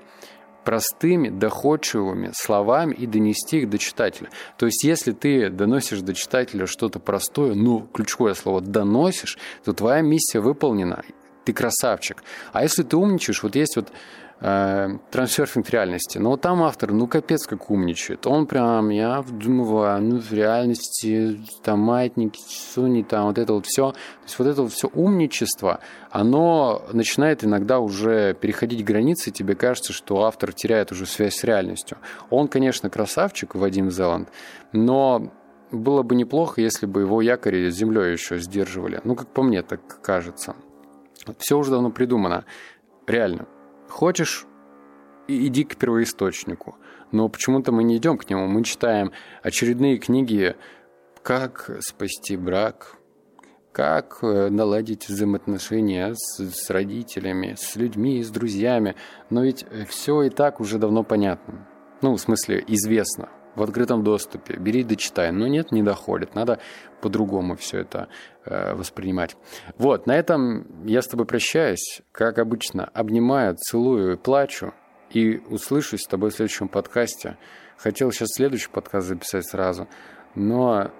простыми, 0.66 1.30
доходчивыми 1.30 2.32
словами 2.34 2.94
и 2.96 3.06
донести 3.06 3.60
их 3.60 3.70
до 3.70 3.78
читателя. 3.78 4.30
То 4.58 4.66
есть, 4.66 4.84
если 4.84 5.12
ты 5.12 5.50
доносишь 5.50 6.02
до 6.02 6.14
читателя 6.14 6.66
что-то 6.66 7.00
простое, 7.00 7.54
ну, 7.54 7.88
ключевое 7.94 8.34
слово 8.34 8.60
«доносишь», 8.60 9.38
то 9.64 9.72
твоя 9.72 10.02
миссия 10.02 10.40
выполнена 10.40 11.04
ты 11.46 11.54
красавчик. 11.54 12.24
А 12.52 12.64
если 12.64 12.84
ты 12.84 12.98
умничаешь, 12.98 13.44
вот 13.44 13.56
есть 13.56 13.76
вот 13.76 13.92
э, 14.42 14.98
трансерфинг 15.12 15.70
реальности. 15.70 16.18
Но 16.18 16.32
вот 16.32 16.42
там 16.42 16.64
автор, 16.64 16.92
ну, 16.92 17.08
капец 17.08 17.46
как 17.46 17.70
умничает. 17.70 18.28
Он 18.28 18.48
прям, 18.48 18.90
я 18.90 19.22
вдумываю, 19.22 20.02
ну, 20.02 20.20
в 20.20 20.32
реальности, 20.34 21.40
там, 21.64 21.80
маятники, 21.80 22.42
суни, 22.48 23.04
там, 23.04 23.28
вот 23.28 23.38
это 23.38 23.54
вот 23.54 23.66
все. 23.66 23.92
То 23.92 23.98
есть 24.24 24.40
вот 24.40 24.48
это 24.48 24.64
вот 24.64 24.74
все 24.74 24.88
умничество, 24.94 25.80
оно 26.10 26.84
начинает 26.92 27.44
иногда 27.44 27.80
уже 27.80 28.34
переходить 28.34 28.84
границы, 28.84 29.32
тебе 29.32 29.56
кажется, 29.56 29.94
что 29.94 30.24
автор 30.26 30.54
теряет 30.54 30.92
уже 30.92 31.06
связь 31.06 31.36
с 31.36 31.44
реальностью. 31.44 31.98
Он, 32.30 32.48
конечно, 32.48 32.90
красавчик, 32.90 33.56
Вадим 33.56 33.92
Зеланд, 33.92 34.30
но 34.74 35.32
было 35.72 36.04
бы 36.04 36.16
неплохо, 36.16 36.62
если 36.62 36.86
бы 36.86 37.02
его 37.02 37.22
якори 37.22 37.70
землей 37.70 38.14
еще 38.14 38.38
сдерживали. 38.40 39.02
Ну, 39.04 39.16
как 39.16 39.28
по 39.28 39.44
мне, 39.44 39.62
так 39.62 40.02
кажется. 40.02 40.56
Все 41.40 41.58
уже 41.58 41.72
давно 41.72 41.92
придумано. 41.92 42.46
Реально. 43.08 43.48
Хочешь, 43.90 44.46
иди 45.28 45.64
к 45.64 45.76
первоисточнику. 45.76 46.76
Но 47.12 47.30
почему-то 47.30 47.72
мы 47.72 47.84
не 47.84 47.98
идем 47.98 48.18
к 48.18 48.30
нему. 48.30 48.48
Мы 48.48 48.64
читаем 48.64 49.12
очередные 49.44 49.98
книги 49.98 50.56
«Как 51.22 51.72
спасти 51.82 52.36
брак», 52.38 52.98
как 53.72 54.20
э, 54.22 54.50
наладить 54.50 55.10
взаимоотношения 55.10 56.14
с, 56.16 56.40
с 56.40 56.70
родителями, 56.70 57.56
с 57.58 57.76
людьми, 57.76 58.24
с 58.24 58.30
друзьями. 58.30 58.96
Но 59.30 59.44
ведь 59.44 59.66
все 59.90 60.24
и 60.24 60.30
так 60.30 60.62
уже 60.62 60.78
давно 60.80 61.04
понятно. 61.04 61.68
Ну, 62.02 62.14
в 62.14 62.22
смысле, 62.22 62.64
известно 62.68 63.30
в 63.56 63.64
открытом 63.64 64.04
доступе. 64.04 64.56
Бери, 64.58 64.84
дочитай. 64.84 65.32
Но 65.32 65.48
нет, 65.48 65.72
не 65.72 65.84
доходит. 65.84 66.36
Надо 66.36 66.60
по-другому 67.02 67.56
все 67.56 67.80
это 67.80 68.10
э, 68.46 68.74
воспринимать. 68.74 69.36
Вот, 69.78 70.08
на 70.08 70.16
этом 70.16 70.86
я 70.86 71.02
с 71.02 71.08
тобой 71.08 71.26
прощаюсь. 71.26 72.02
Как 72.12 72.40
обычно, 72.40 72.86
обнимаю, 72.86 73.56
целую, 73.56 74.18
плачу. 74.18 74.74
И 75.12 75.38
услышусь 75.50 76.02
с 76.02 76.08
тобой 76.08 76.30
в 76.32 76.34
следующем 76.34 76.68
подкасте. 76.68 77.38
Хотел 77.78 78.12
сейчас 78.12 78.30
следующий 78.34 78.70
подкаст 78.70 79.08
записать 79.08 79.46
сразу, 79.46 79.88
но 80.34 80.92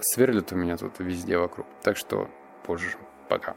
сверлят 0.00 0.52
у 0.52 0.56
меня 0.56 0.76
тут 0.76 0.98
везде 0.98 1.38
вокруг. 1.38 1.66
Так 1.82 1.96
что 1.96 2.28
позже. 2.64 2.96
Пока. 3.28 3.56